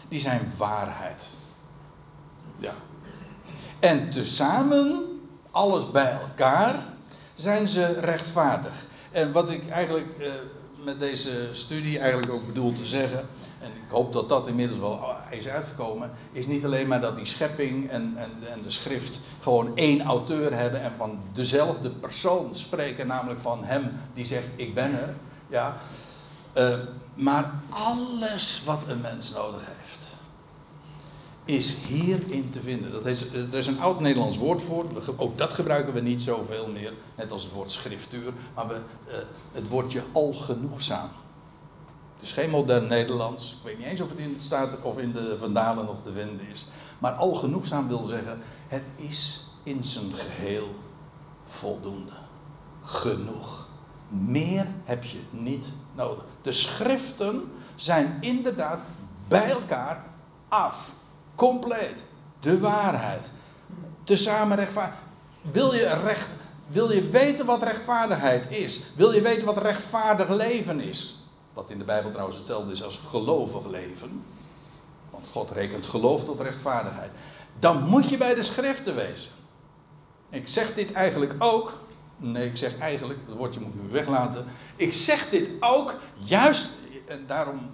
[0.09, 1.27] Die zijn waarheid.
[2.57, 2.73] Ja.
[3.79, 5.05] En tezamen,
[5.51, 6.77] alles bij elkaar,
[7.35, 8.87] zijn ze rechtvaardig.
[9.11, 10.33] En wat ik eigenlijk eh,
[10.85, 13.29] met deze studie eigenlijk ook bedoel te zeggen,
[13.61, 15.01] en ik hoop dat dat inmiddels wel
[15.31, 19.77] is uitgekomen, is niet alleen maar dat die schepping en, en, en de schrift gewoon
[19.77, 25.01] één auteur hebben en van dezelfde persoon spreken, namelijk van hem die zegt ik ben
[25.01, 25.15] er.
[25.49, 25.77] Ja,
[26.57, 26.79] Uh,
[27.15, 30.17] maar alles wat een mens nodig heeft,
[31.45, 32.93] is hierin te vinden.
[32.93, 34.87] Dat is, er is een oud Nederlands woord voor.
[35.17, 36.93] Ook dat gebruiken we niet zoveel meer.
[37.15, 38.33] Net als het woord schriftuur.
[38.55, 39.15] Maar we, uh,
[39.53, 41.09] het woordje algenoegzaam.
[42.15, 43.53] Het is geen modern Nederlands.
[43.53, 46.13] Ik weet niet eens of het in het staat of in de Vandalen nog te
[46.13, 46.67] vinden is.
[46.99, 50.75] Maar algenoegzaam wil zeggen: het is in zijn geheel
[51.45, 52.13] voldoende.
[52.83, 53.64] Genoeg.
[54.09, 56.25] Meer heb je niet nodig.
[56.43, 58.79] De schriften zijn inderdaad
[59.29, 60.05] bij elkaar
[60.49, 60.93] af.
[61.35, 62.05] Compleet.
[62.41, 63.31] De waarheid.
[64.05, 64.99] Tezamen rechtvaardig.
[65.43, 66.29] Wil je, recht,
[66.67, 68.83] wil je weten wat rechtvaardigheid is?
[68.97, 71.19] Wil je weten wat rechtvaardig leven is?
[71.53, 74.25] Wat in de Bijbel trouwens hetzelfde is als gelovig leven.
[75.11, 77.11] Want God rekent geloof tot rechtvaardigheid.
[77.59, 79.33] Dan moet je bij de schriften wezen.
[80.31, 81.79] Ik zeg dit eigenlijk ook.
[82.17, 84.47] Nee, ik zeg eigenlijk, dat woordje moet ik weglaten.
[84.77, 86.69] Ik zeg dit ook juist,
[87.07, 87.71] en daarom,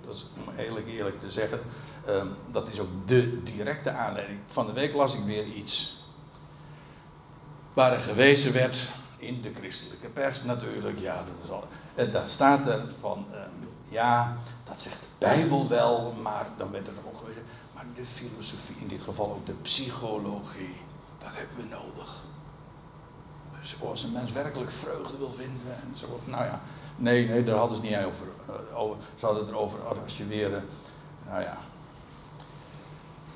[0.00, 1.60] dat is om eerlijk eerlijk te zeggen,
[2.08, 4.38] um, dat is ook de directe aanleiding.
[4.46, 5.98] Van de week las ik weer iets.
[7.72, 10.98] Waar er gewezen werd in de christelijke pers natuurlijk.
[10.98, 11.64] Ja, dat is al,
[11.94, 16.86] en daar staat er van, um, ja, dat zegt de Bijbel wel, maar dan werd
[16.86, 17.42] er ook gewezen.
[17.74, 20.76] Maar de filosofie, in dit geval ook de psychologie,
[21.18, 22.22] dat hebben we nodig.
[23.70, 26.20] Dus als een mens werkelijk vreugde wil vinden en zo.
[26.24, 26.60] Nou ja,
[26.96, 28.26] nee, nee, daar hadden ze niet over.
[28.48, 30.64] Uh, over ze hadden het erover als je weer,
[31.28, 31.58] nou ja.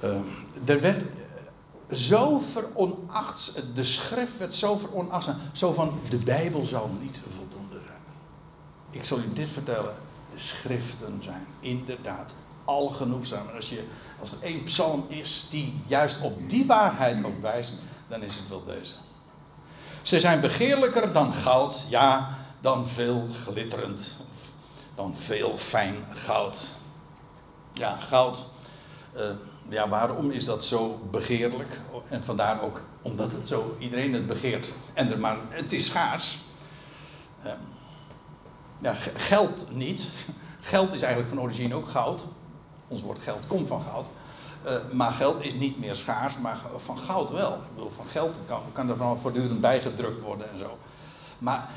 [0.03, 0.21] Uh,
[0.65, 1.05] er werd
[1.91, 8.01] zo veronacht, de schrift werd zo veronacht, zo van de Bijbel zou niet voldoende zijn.
[8.91, 9.95] Ik zal u dit vertellen,
[10.35, 13.49] de schriften zijn inderdaad al genoegzaam.
[13.49, 13.85] En als, je,
[14.21, 18.49] als er één psalm is die juist op die waarheid ook wijst, dan is het
[18.49, 18.95] wel deze.
[20.05, 22.29] Ze zijn begeerlijker dan goud, ja,
[22.61, 24.17] dan veel glitterend,
[24.95, 26.75] dan veel fijn goud.
[27.73, 28.45] Ja, goud.
[29.17, 29.23] Uh,
[29.69, 31.81] ja, waarom is dat zo begeerlijk?
[32.09, 34.73] En vandaar ook omdat het zo, iedereen het begeert.
[34.95, 36.39] En er maar, het is schaars.
[37.45, 37.53] Uh,
[38.81, 40.09] ja, geld niet.
[40.61, 42.27] Geld is eigenlijk van origine ook goud.
[42.89, 44.07] Ons woord geld komt van goud.
[44.67, 47.53] Uh, maar geld is niet meer schaars, maar van goud wel.
[47.53, 50.79] Ik bedoel, van geld kan, kan er van voortdurend bijgedrukt worden en zo.
[51.39, 51.69] Maar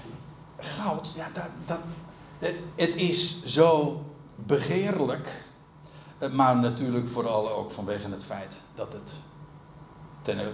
[0.58, 1.80] goud, ja, dat, dat,
[2.40, 4.02] het, het is zo
[4.36, 5.46] begeerlijk.
[6.20, 9.14] Uh, maar natuurlijk vooral ook vanwege het feit dat het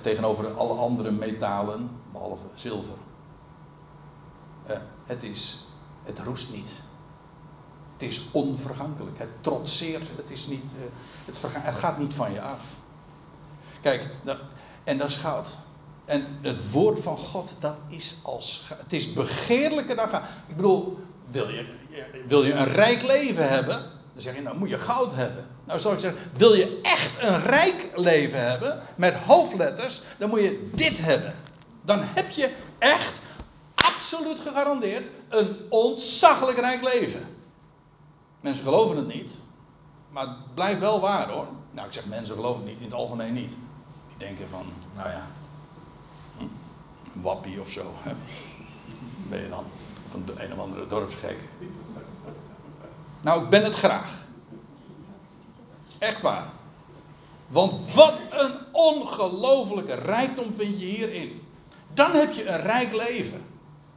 [0.01, 2.97] tegenover alle andere metalen, behalve zilver,
[4.69, 4.75] uh,
[5.05, 5.65] het, is,
[6.03, 6.73] het roest niet.
[8.03, 9.17] Het is onvergankelijk.
[9.17, 10.07] Het trotseert.
[10.15, 10.85] Het, is niet, uh,
[11.25, 11.37] het,
[11.77, 12.61] gaat niet van je af.
[13.81, 14.07] Kijk,
[14.83, 15.49] en dat is goud.
[16.05, 18.63] En het woord van God, dat is als.
[18.75, 20.23] Het is begeerlijker dan goud.
[20.47, 20.99] Ik bedoel,
[21.31, 21.65] wil je,
[22.27, 23.75] wil je een rijk leven hebben?
[24.13, 25.47] Dan zeg je, nou moet je goud hebben.
[25.63, 30.41] Nou zou ik zeggen, wil je echt een rijk leven hebben, met hoofdletters, dan moet
[30.41, 31.35] je dit hebben.
[31.81, 33.19] Dan heb je echt,
[33.75, 37.32] absoluut gegarandeerd, een ontzaglijk rijk leven.
[38.43, 39.39] Mensen geloven het niet.
[40.09, 41.47] Maar het blijft wel waar hoor.
[41.71, 43.57] Nou, ik zeg mensen geloven het niet, in het algemeen niet.
[44.07, 44.65] Die denken van,
[44.95, 45.27] nou ja,
[46.37, 46.43] hm,
[47.13, 47.93] een wappie of zo.
[49.29, 49.63] Ben je dan?
[50.07, 51.39] Of een, een of andere dorpsgek.
[53.21, 54.11] Nou, ik ben het graag.
[55.97, 56.49] Echt waar.
[57.47, 61.41] Want wat een ongelofelijke rijkdom vind je hierin.
[61.93, 63.45] Dan heb je een rijk leven.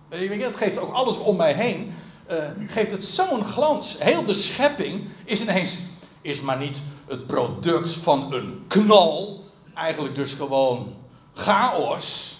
[0.08, 1.94] Het geeft ook alles om mij heen
[2.30, 3.96] uh, geeft het zo'n glans.
[3.98, 5.80] Heel de schepping is ineens,
[6.20, 9.44] is maar niet het product van een knal.
[9.74, 10.94] Eigenlijk dus gewoon
[11.34, 12.34] chaos.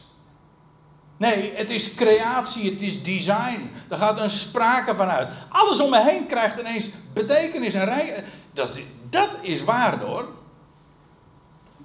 [1.17, 3.71] Nee, het is creatie, het is design.
[3.89, 5.29] Er gaat een sprake van uit.
[5.49, 8.25] Alles om me heen krijgt ineens betekenis en rij.
[8.53, 8.79] Dat,
[9.11, 10.29] dat is waarde hoor.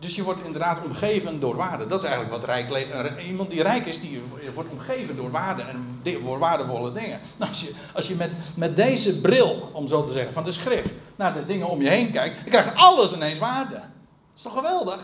[0.02, 1.86] Dus je wordt inderdaad omgeven door waarde.
[1.86, 4.22] Dat is eigenlijk wat rijk Iemand die rijk is, die
[4.54, 7.20] wordt omgeven door waarde en door waardevolle dingen.
[7.38, 10.52] Nou, als je, als je met, met deze bril, om zo te zeggen, van de
[10.52, 13.74] schrift naar de dingen om je heen kijkt, dan krijgt alles ineens waarde.
[13.74, 13.84] Dat
[14.36, 14.99] is toch geweldig?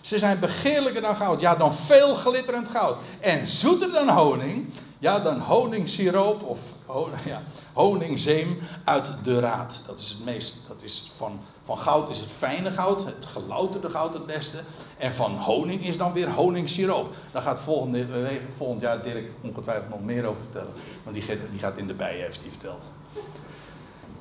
[0.00, 1.40] Ze zijn begeerlijker dan goud.
[1.40, 2.96] Ja, dan veel glitterend goud.
[3.20, 4.68] En zoeter dan honing.
[5.04, 6.60] Ja, dan honingsiroop of
[7.24, 7.42] ja,
[7.72, 9.82] honingzeem uit de raad.
[9.86, 10.60] Dat is het meest.
[10.68, 14.58] Dat is van, van goud is het fijne goud, het gelouterde goud het beste.
[14.98, 17.14] En van honing is dan weer honingsiroop.
[17.32, 18.06] Daar gaat volgende,
[18.50, 20.72] volgend jaar Dirk ongetwijfeld nog meer over vertellen.
[21.02, 21.16] Want
[21.50, 22.84] die, gaat in de bijen, heeft hij verteld.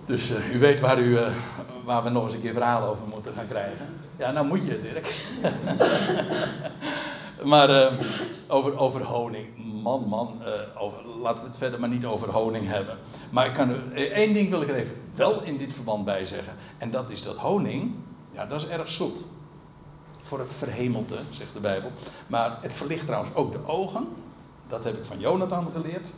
[0.06, 1.28] Dus uh, u weet waar, u, uh,
[1.84, 4.00] waar we nog eens een keer verhalen over moeten gaan krijgen.
[4.18, 5.26] Ja, nou moet je, Dirk.
[7.52, 7.92] maar
[8.48, 9.48] over, over honing
[9.84, 10.42] man, man,
[10.78, 12.98] over, laten we het verder maar niet over honing hebben.
[13.30, 16.26] Maar ik kan er, één ding wil ik er even wel in dit verband bij
[16.26, 16.54] zeggen.
[16.78, 17.96] En dat is dat honing,
[18.32, 19.24] ja, dat is erg zoet.
[20.22, 21.92] Voor het verhemelte, zegt de Bijbel.
[22.28, 24.08] Maar het verlicht trouwens ook de ogen.
[24.68, 26.12] Dat heb ik van Jonathan geleerd.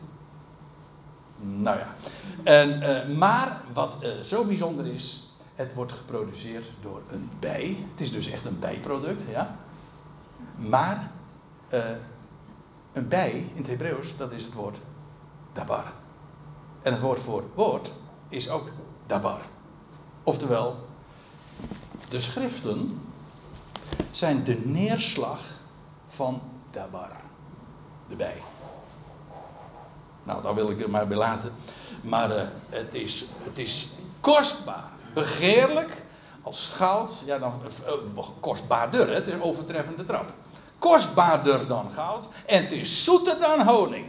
[1.37, 1.95] Nou ja.
[2.43, 7.77] En, uh, maar wat zo bijzonder is, het wordt geproduceerd door een bij.
[7.91, 9.57] Het is dus echt een bijproduct, ja.
[10.55, 11.11] Maar
[12.95, 14.77] een bij in het Hebreeuws, dat is het woord
[15.53, 15.93] dabar.
[16.81, 17.91] En het woord voor woord
[18.29, 18.69] is ook
[19.05, 19.39] dabar.
[20.23, 20.87] Oftewel,
[22.09, 23.01] de schriften
[24.11, 25.41] zijn de neerslag
[26.07, 26.41] van
[26.71, 27.11] dabar,
[28.07, 28.41] de bij.
[30.23, 31.51] Nou, daar wil ik het maar bij laten.
[32.01, 33.87] Maar uh, het, is, het is
[34.19, 36.03] kostbaar, begeerlijk,
[36.41, 37.21] als goud.
[37.25, 37.53] Ja, dan
[38.17, 40.33] uh, kostbaarder, het is een overtreffende trap.
[40.79, 44.07] Kostbaarder dan goud en het is zoeter dan honing.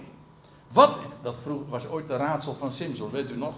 [0.72, 3.54] Wat, dat vroeg, was ooit de raadsel van Simson, weet u nog?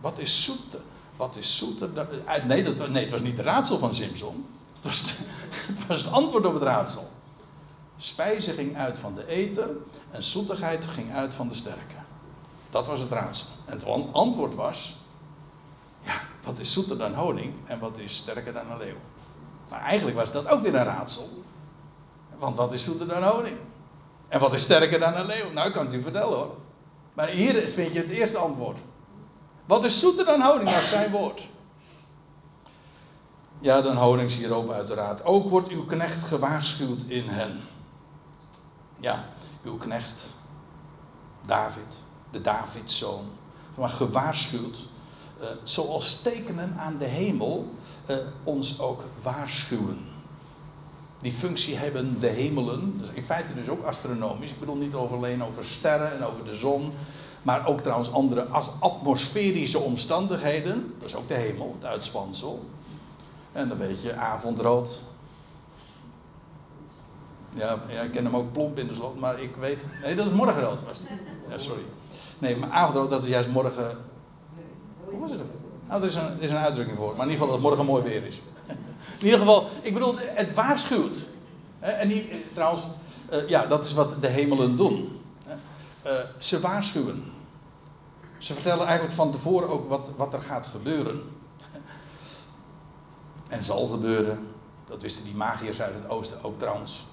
[0.00, 0.80] Wat is zoeter?
[1.16, 2.06] Wat is zoeter dan.
[2.46, 4.46] Nee, dat, nee, het was niet de raadsel van Simson.
[4.74, 5.02] Het was,
[5.72, 7.10] het was het antwoord op het raadsel.
[7.96, 9.70] Spijze ging uit van de eter
[10.10, 11.96] en zoetigheid ging uit van de sterke.
[12.70, 13.46] Dat was het raadsel.
[13.64, 14.96] En het antwoord was:
[16.00, 18.96] ja, wat is zoeter dan honing en wat is sterker dan een leeuw?
[19.70, 21.28] Maar eigenlijk was dat ook weer een raadsel.
[22.38, 23.56] Want wat is zoeter dan honing?
[24.28, 25.50] En wat is sterker dan een leeuw?
[25.52, 26.56] Nou, ik kan het u vertellen hoor.
[27.14, 28.80] Maar hier vind je het eerste antwoord.
[29.64, 30.70] Wat is zoeter dan honing?
[30.70, 31.46] Dat is zijn woord.
[33.58, 35.24] Ja, dan honingssiroop uiteraard.
[35.24, 37.60] Ook wordt uw knecht gewaarschuwd in hen.
[38.98, 39.24] Ja,
[39.64, 40.34] uw knecht,
[41.46, 41.98] David,
[42.30, 43.24] de Davidszoon.
[43.74, 44.78] Maar gewaarschuwd,
[45.40, 47.74] uh, zoals tekenen aan de hemel
[48.10, 50.06] uh, ons ook waarschuwen.
[51.20, 54.50] Die functie hebben de hemelen, dus in feite dus ook astronomisch.
[54.50, 56.92] Ik bedoel niet alleen over sterren en over de zon,
[57.42, 58.46] maar ook trouwens andere
[58.78, 60.94] atmosferische omstandigheden.
[60.98, 62.64] Dat is ook de hemel, het uitspansel.
[63.52, 65.02] En dan weet je, avondrood,
[67.54, 69.88] ja, ja, ik ken hem ook plomp in de slot, maar ik weet.
[70.02, 71.08] Nee, dat is morgenrood was het.
[71.48, 71.82] Ja, sorry.
[72.38, 73.96] Nee, maar avondrood, dat is juist morgen.
[75.04, 75.40] Hoe was het?
[75.88, 77.66] Nou, er is, een, er is een uitdrukking voor, maar in ieder geval dat het
[77.66, 78.40] morgen mooi weer is.
[79.18, 81.16] In ieder geval, ik bedoel, het waarschuwt.
[81.78, 82.82] En niet, trouwens,
[83.32, 85.20] uh, ja, dat is wat de hemelen doen.
[86.06, 87.32] Uh, ze waarschuwen.
[88.38, 91.22] Ze vertellen eigenlijk van tevoren ook wat, wat er gaat gebeuren.
[93.48, 94.48] En zal gebeuren.
[94.86, 97.04] Dat wisten die magiërs uit het oosten ook trouwens.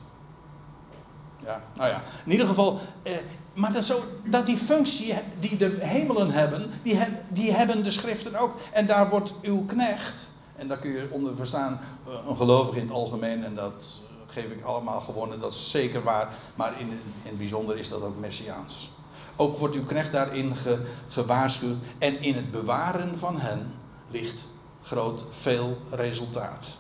[1.46, 3.14] Ja, nou ja, in ieder geval, eh,
[3.54, 8.36] maar dat, zo, dat die functie die de hemelen hebben, die, die hebben de schriften
[8.36, 8.56] ook.
[8.72, 12.86] En daar wordt uw knecht, en daar kun je onder verstaan uh, een gelovige in
[12.86, 17.00] het algemeen, en dat geef ik allemaal gewonnen, dat is zeker waar, maar in, in
[17.24, 18.92] het bijzonder is dat ook messiaans.
[19.36, 23.74] Ook wordt uw knecht daarin ge, gewaarschuwd, en in het bewaren van hen
[24.10, 24.46] ligt
[24.82, 26.78] groot veel resultaat.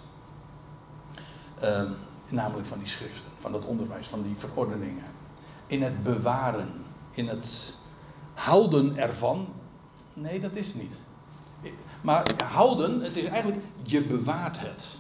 [1.63, 1.95] Um,
[2.27, 5.03] namelijk van die schriften, van dat onderwijs, van die verordeningen.
[5.67, 7.75] In het bewaren, in het
[8.33, 9.47] houden ervan.
[10.13, 10.99] Nee, dat is niet.
[12.05, 14.95] Maar houden, het is eigenlijk, je bewaart het.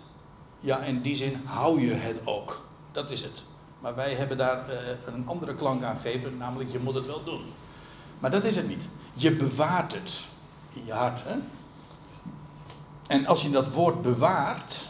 [0.59, 2.65] Ja, in die zin hou je het ook.
[2.91, 3.43] Dat is het.
[3.79, 4.75] Maar wij hebben daar uh,
[5.05, 7.41] een andere klank aan gegeven, namelijk je moet het wel doen.
[8.19, 8.89] Maar dat is het niet.
[9.13, 10.27] Je bewaart het
[10.73, 11.23] in je hart.
[11.23, 11.35] Hè?
[13.07, 14.87] En als je dat woord bewaart,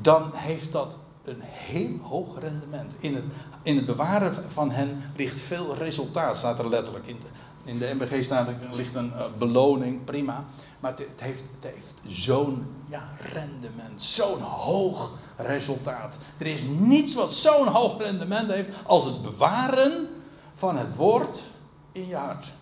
[0.00, 2.94] dan heeft dat een heel hoog rendement.
[2.98, 3.24] In het,
[3.62, 7.06] in het bewaren van hen ligt veel resultaat, staat er letterlijk.
[7.06, 7.28] In de,
[7.70, 10.44] in de MBG staat er ligt een uh, beloning, prima.
[10.80, 16.16] Maar het, het heeft, het heeft zo'n ja, rendement, zo'n hoog resultaat.
[16.38, 20.08] Er is niets wat zo'n hoog rendement heeft als het bewaren
[20.54, 21.40] van het woord
[21.92, 22.52] in je hart.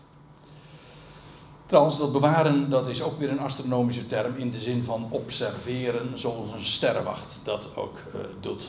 [1.69, 6.19] Trouwens, dat bewaren dat is ook weer een astronomische term in de zin van observeren,
[6.19, 8.69] zoals een sterrenwacht dat ook uh, doet.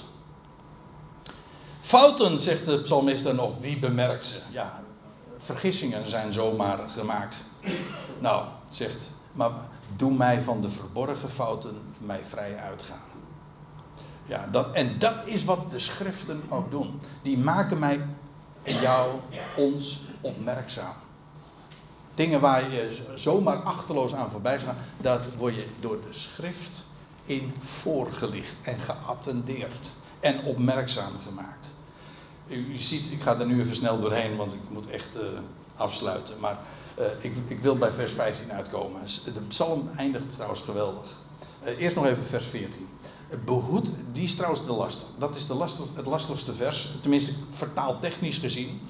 [1.80, 4.40] Fouten, zegt de psalmist dan nog, wie bemerkt ze?
[4.52, 4.82] Ja,
[5.38, 7.46] vergissingen zijn zomaar gemaakt.
[8.20, 9.52] Nou, zegt, maar
[9.96, 13.08] doe mij van de verborgen fouten mij vrij uitgaan.
[14.26, 17.02] Ja, dat, en dat is wat de schriften ook doen.
[17.22, 18.06] Die maken mij
[18.64, 19.12] en jou,
[19.56, 20.96] ons opmerkzaam.
[22.20, 26.86] Dingen waar je zomaar achterloos aan voorbij gaat, dat word je door de schrift
[27.26, 31.74] in voorgelicht en geattendeerd en opmerkzaam gemaakt.
[32.48, 35.22] U, ziet, ik ga er nu even snel doorheen, want ik moet echt uh,
[35.76, 36.40] afsluiten.
[36.40, 36.60] Maar
[37.00, 39.02] uh, ik, ik, wil bij vers 15 uitkomen.
[39.24, 41.08] De psalm eindigt trouwens geweldig.
[41.66, 42.88] Uh, eerst nog even vers 14.
[43.46, 45.08] behoed, die is trouwens de laster.
[45.18, 48.82] Dat is de laster, het lastigste vers, tenminste vertaaltechnisch gezien.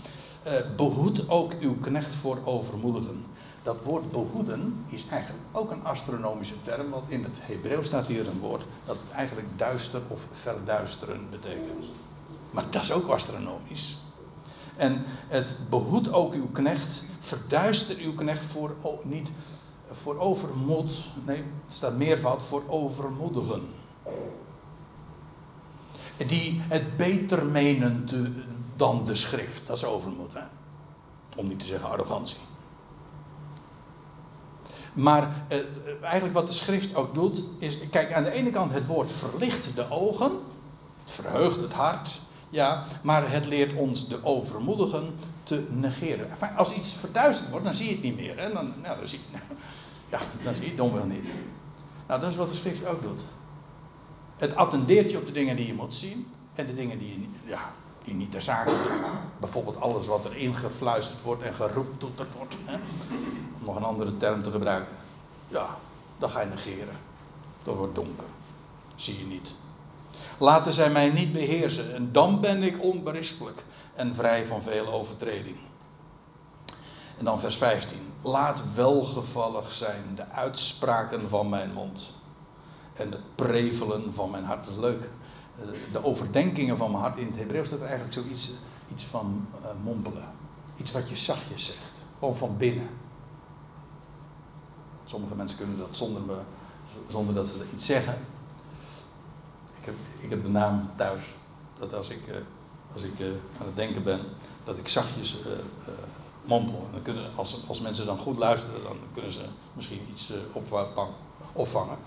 [0.47, 3.25] Uh, behoed ook uw knecht voor overmoedigen.
[3.63, 8.27] Dat woord behoeden is eigenlijk ook een astronomische term, want in het Hebreeuws staat hier
[8.27, 11.91] een woord dat eigenlijk duister of verduisteren betekent.
[12.51, 13.97] Maar dat is ook astronomisch.
[14.75, 19.31] En het behoedt ook uw knecht, verduister uw knecht voor, niet
[19.91, 23.61] voor overmoed, nee, het staat meervoud, voor overmoedigen.
[26.27, 28.31] Die het beter menen te,
[28.79, 30.33] dan de schrift, dat is overmoed.
[30.33, 30.41] Hè?
[31.35, 32.37] Om niet te zeggen arrogantie.
[34.93, 35.59] Maar eh,
[36.01, 39.75] eigenlijk wat de schrift ook doet, is, kijk, aan de ene kant het woord verlicht
[39.75, 40.31] de ogen,
[40.99, 42.19] het verheugt het hart,
[42.49, 46.29] ja, maar het leert ons de overmoedigen te negeren.
[46.55, 48.37] Als iets verduisterd wordt, dan zie je het niet meer.
[48.37, 48.53] Hè?
[48.53, 49.19] Dan, nou, dan, zie,
[50.11, 51.25] ja, dan zie je het domwel niet.
[52.07, 53.25] Nou, dat is wat de schrift ook doet.
[54.37, 57.27] Het attendeert je op de dingen die je moet zien en de dingen die je,
[57.49, 57.71] ja,
[58.09, 58.71] die niet ter zake.
[59.39, 62.57] Bijvoorbeeld alles wat er ingefluisterd wordt en geroeptoeterd wordt.
[62.65, 62.73] Hè?
[63.59, 64.95] Om nog een andere term te gebruiken.
[65.47, 65.67] Ja,
[66.17, 66.97] dan ga je negeren.
[67.63, 68.27] Dat wordt donker.
[68.95, 69.53] Zie je niet.
[70.37, 73.63] Laten zij mij niet beheersen en dan ben ik onberispelijk
[73.95, 75.57] en vrij van veel overtreding.
[77.17, 77.97] En dan vers 15.
[78.21, 82.13] Laat welgevallig zijn de uitspraken van mijn mond
[82.93, 84.65] en het prevelen van mijn hart.
[84.65, 85.09] Dat is leuk.
[85.61, 87.17] Eh, de overdenkingen van mijn hart.
[87.17, 88.51] In het Hebreeuws staat eigenlijk zoiets
[88.91, 90.31] iets van uh, mompelen.
[90.77, 92.01] Iets wat je zachtjes zegt.
[92.19, 92.89] Gewoon van binnen.
[95.05, 96.37] Sommige mensen kunnen dat zonder, me,
[97.07, 98.17] zonder dat ze iets zeggen.
[99.79, 101.21] Ik heb, ik heb de naam thuis.
[101.79, 102.35] Dat als ik, uh,
[102.93, 103.27] als ik uh,
[103.59, 104.19] aan het denken ben,
[104.63, 105.35] dat ik zachtjes
[106.45, 106.85] mompel.
[106.85, 109.41] En dan kunnen, als, als mensen dan goed luisteren, dan kunnen ze
[109.73, 110.33] misschien iets
[111.53, 111.97] opvangen.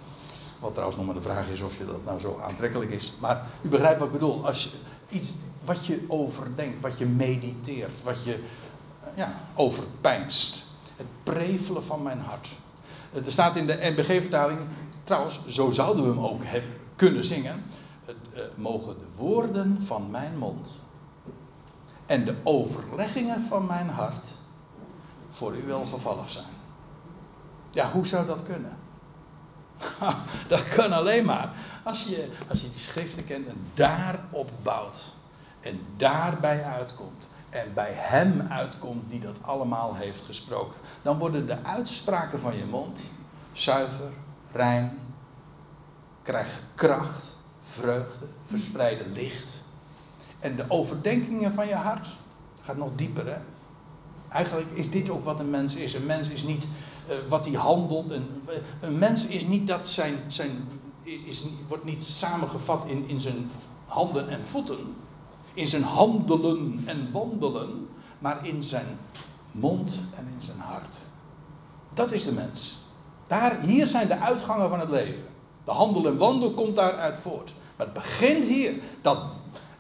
[0.63, 3.13] Wat trouwens nog maar de vraag is of je dat nou zo aantrekkelijk is.
[3.21, 4.47] Maar u begrijpt wat ik bedoel.
[4.47, 4.75] Als
[5.09, 5.35] iets
[5.65, 8.43] wat je overdenkt, wat je mediteert, wat je
[9.15, 10.65] ja, overpijnst.
[10.97, 12.49] Het prevelen van mijn hart.
[13.13, 14.61] Er staat in de NBG-vertaling,
[15.05, 17.65] trouwens, zo zouden we hem ook hebben, kunnen zingen.
[18.07, 20.81] Uh, mogen de woorden van mijn mond
[22.07, 24.27] en de overleggingen van mijn hart
[25.29, 26.55] voor u welgevallig zijn.
[27.71, 28.77] Ja, hoe zou dat kunnen?
[30.49, 31.53] dat kan alleen maar
[31.83, 35.15] als je, als je die schriften kent en daarop bouwt.
[35.61, 37.29] En daarbij uitkomt.
[37.51, 40.81] En bij hem uitkomt die dat allemaal heeft gesproken.
[41.03, 43.03] Dan worden de uitspraken van je mond
[43.53, 44.11] zuiver,
[44.53, 44.99] rein,
[46.23, 49.63] krijgen kracht, vreugde, verspreiden licht.
[50.41, 52.09] En de overdenkingen van je hart
[52.63, 53.27] gaat nog dieper.
[53.27, 53.39] Hè?
[54.29, 55.95] Eigenlijk is dit ook wat een mens is.
[55.95, 56.67] Een mens is niet
[57.29, 58.11] wat hij handelt.
[58.11, 60.17] En, uh, een mens is niet dat zijn.
[60.27, 60.69] zijn
[61.03, 63.51] is, wordt niet samengevat in, in zijn
[63.87, 64.95] handen en voeten.
[65.55, 67.89] In zijn handelen en wandelen.
[68.19, 68.99] Maar in zijn
[69.51, 70.99] mond en in zijn hart.
[71.95, 72.79] Dat is de mens.
[73.27, 75.25] Daar, hier zijn de uitgangen van het leven.
[75.65, 77.55] De handel en wandel komt daaruit voort.
[77.77, 78.75] Maar het begint hier.
[79.03, 79.25] Dat,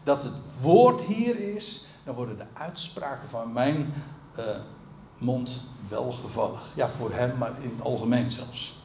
[0.02, 1.86] dat het woord hier is.
[2.04, 3.94] Dan worden de uitspraken van mijn
[4.38, 4.44] uh,
[5.22, 6.70] mond welgevallig.
[6.74, 8.80] Ja, voor hem, maar in het algemeen zelfs.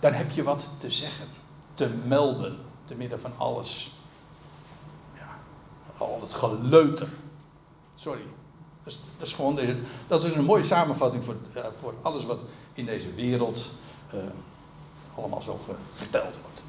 [0.00, 1.26] Daar, heb je wat te zeggen,
[1.74, 3.94] te melden, te midden van alles.
[5.14, 5.38] Ja,
[5.98, 7.08] al het geleuter.
[7.94, 8.22] Sorry.
[8.82, 9.58] Dat is, dat is gewoon
[10.06, 13.70] dat is een mooie samenvatting voor, uh, voor alles wat in deze wereld
[14.14, 14.20] uh,
[15.14, 16.62] allemaal zo verteld wordt.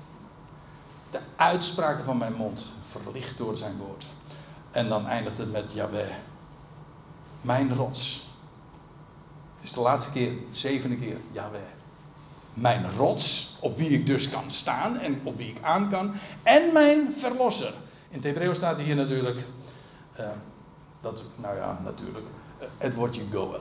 [1.11, 4.05] De uitspraken van mijn mond, verlicht door zijn woord.
[4.71, 6.11] En dan eindigt het met Yahweh.
[7.41, 8.29] Mijn rots.
[9.55, 11.61] Het is de laatste keer, zevende keer, Yahweh.
[12.53, 16.13] Mijn rots, op wie ik dus kan staan en op wie ik aan kan.
[16.43, 17.73] En mijn verlosser.
[18.09, 19.45] In het Hebreeuws staat hier natuurlijk,
[20.19, 20.29] uh,
[21.01, 22.25] dat, nou ja, natuurlijk,
[22.61, 23.55] uh, het woordje Goel.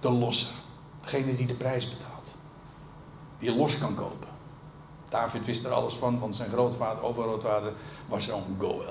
[0.00, 0.54] De losser.
[1.00, 2.34] Degene die de prijs betaalt.
[3.38, 4.28] Die los kan kopen.
[5.08, 7.72] David wist er alles van, want zijn grootvader, overgrootvader,
[8.08, 8.82] was zo'n Goel.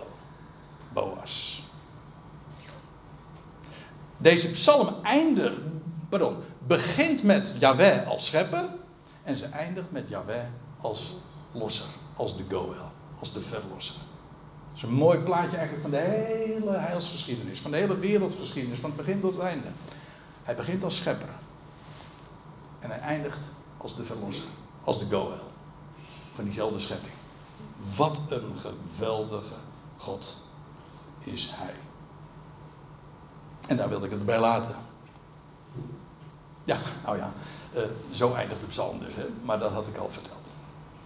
[0.93, 1.63] Boas.
[4.21, 5.57] Deze psalm eindigt,
[6.09, 6.35] pardon,
[6.67, 8.69] begint met Yahweh als schepper
[9.23, 10.45] en ze eindigt met Yahweh
[10.79, 11.15] als
[11.51, 12.73] losser, als de Goel,
[13.19, 13.95] als de verlosser.
[14.67, 18.89] Dat is een mooi plaatje eigenlijk van de hele heilsgeschiedenis, van de hele wereldgeschiedenis, van
[18.89, 19.67] het begin tot het einde.
[20.43, 21.29] Hij begint als schepper
[22.79, 24.45] en hij eindigt als de verlosser,
[24.83, 25.31] als de Goel
[26.31, 27.13] van diezelfde schepping.
[27.95, 29.55] Wat een geweldige
[29.97, 30.35] God
[31.23, 31.73] is Hij.
[33.71, 34.75] En daar wilde ik het bij laten.
[36.63, 37.31] Ja, nou ja,
[37.75, 39.25] uh, zo eindigt de psalm dus, hè?
[39.41, 40.40] maar dat had ik al verteld.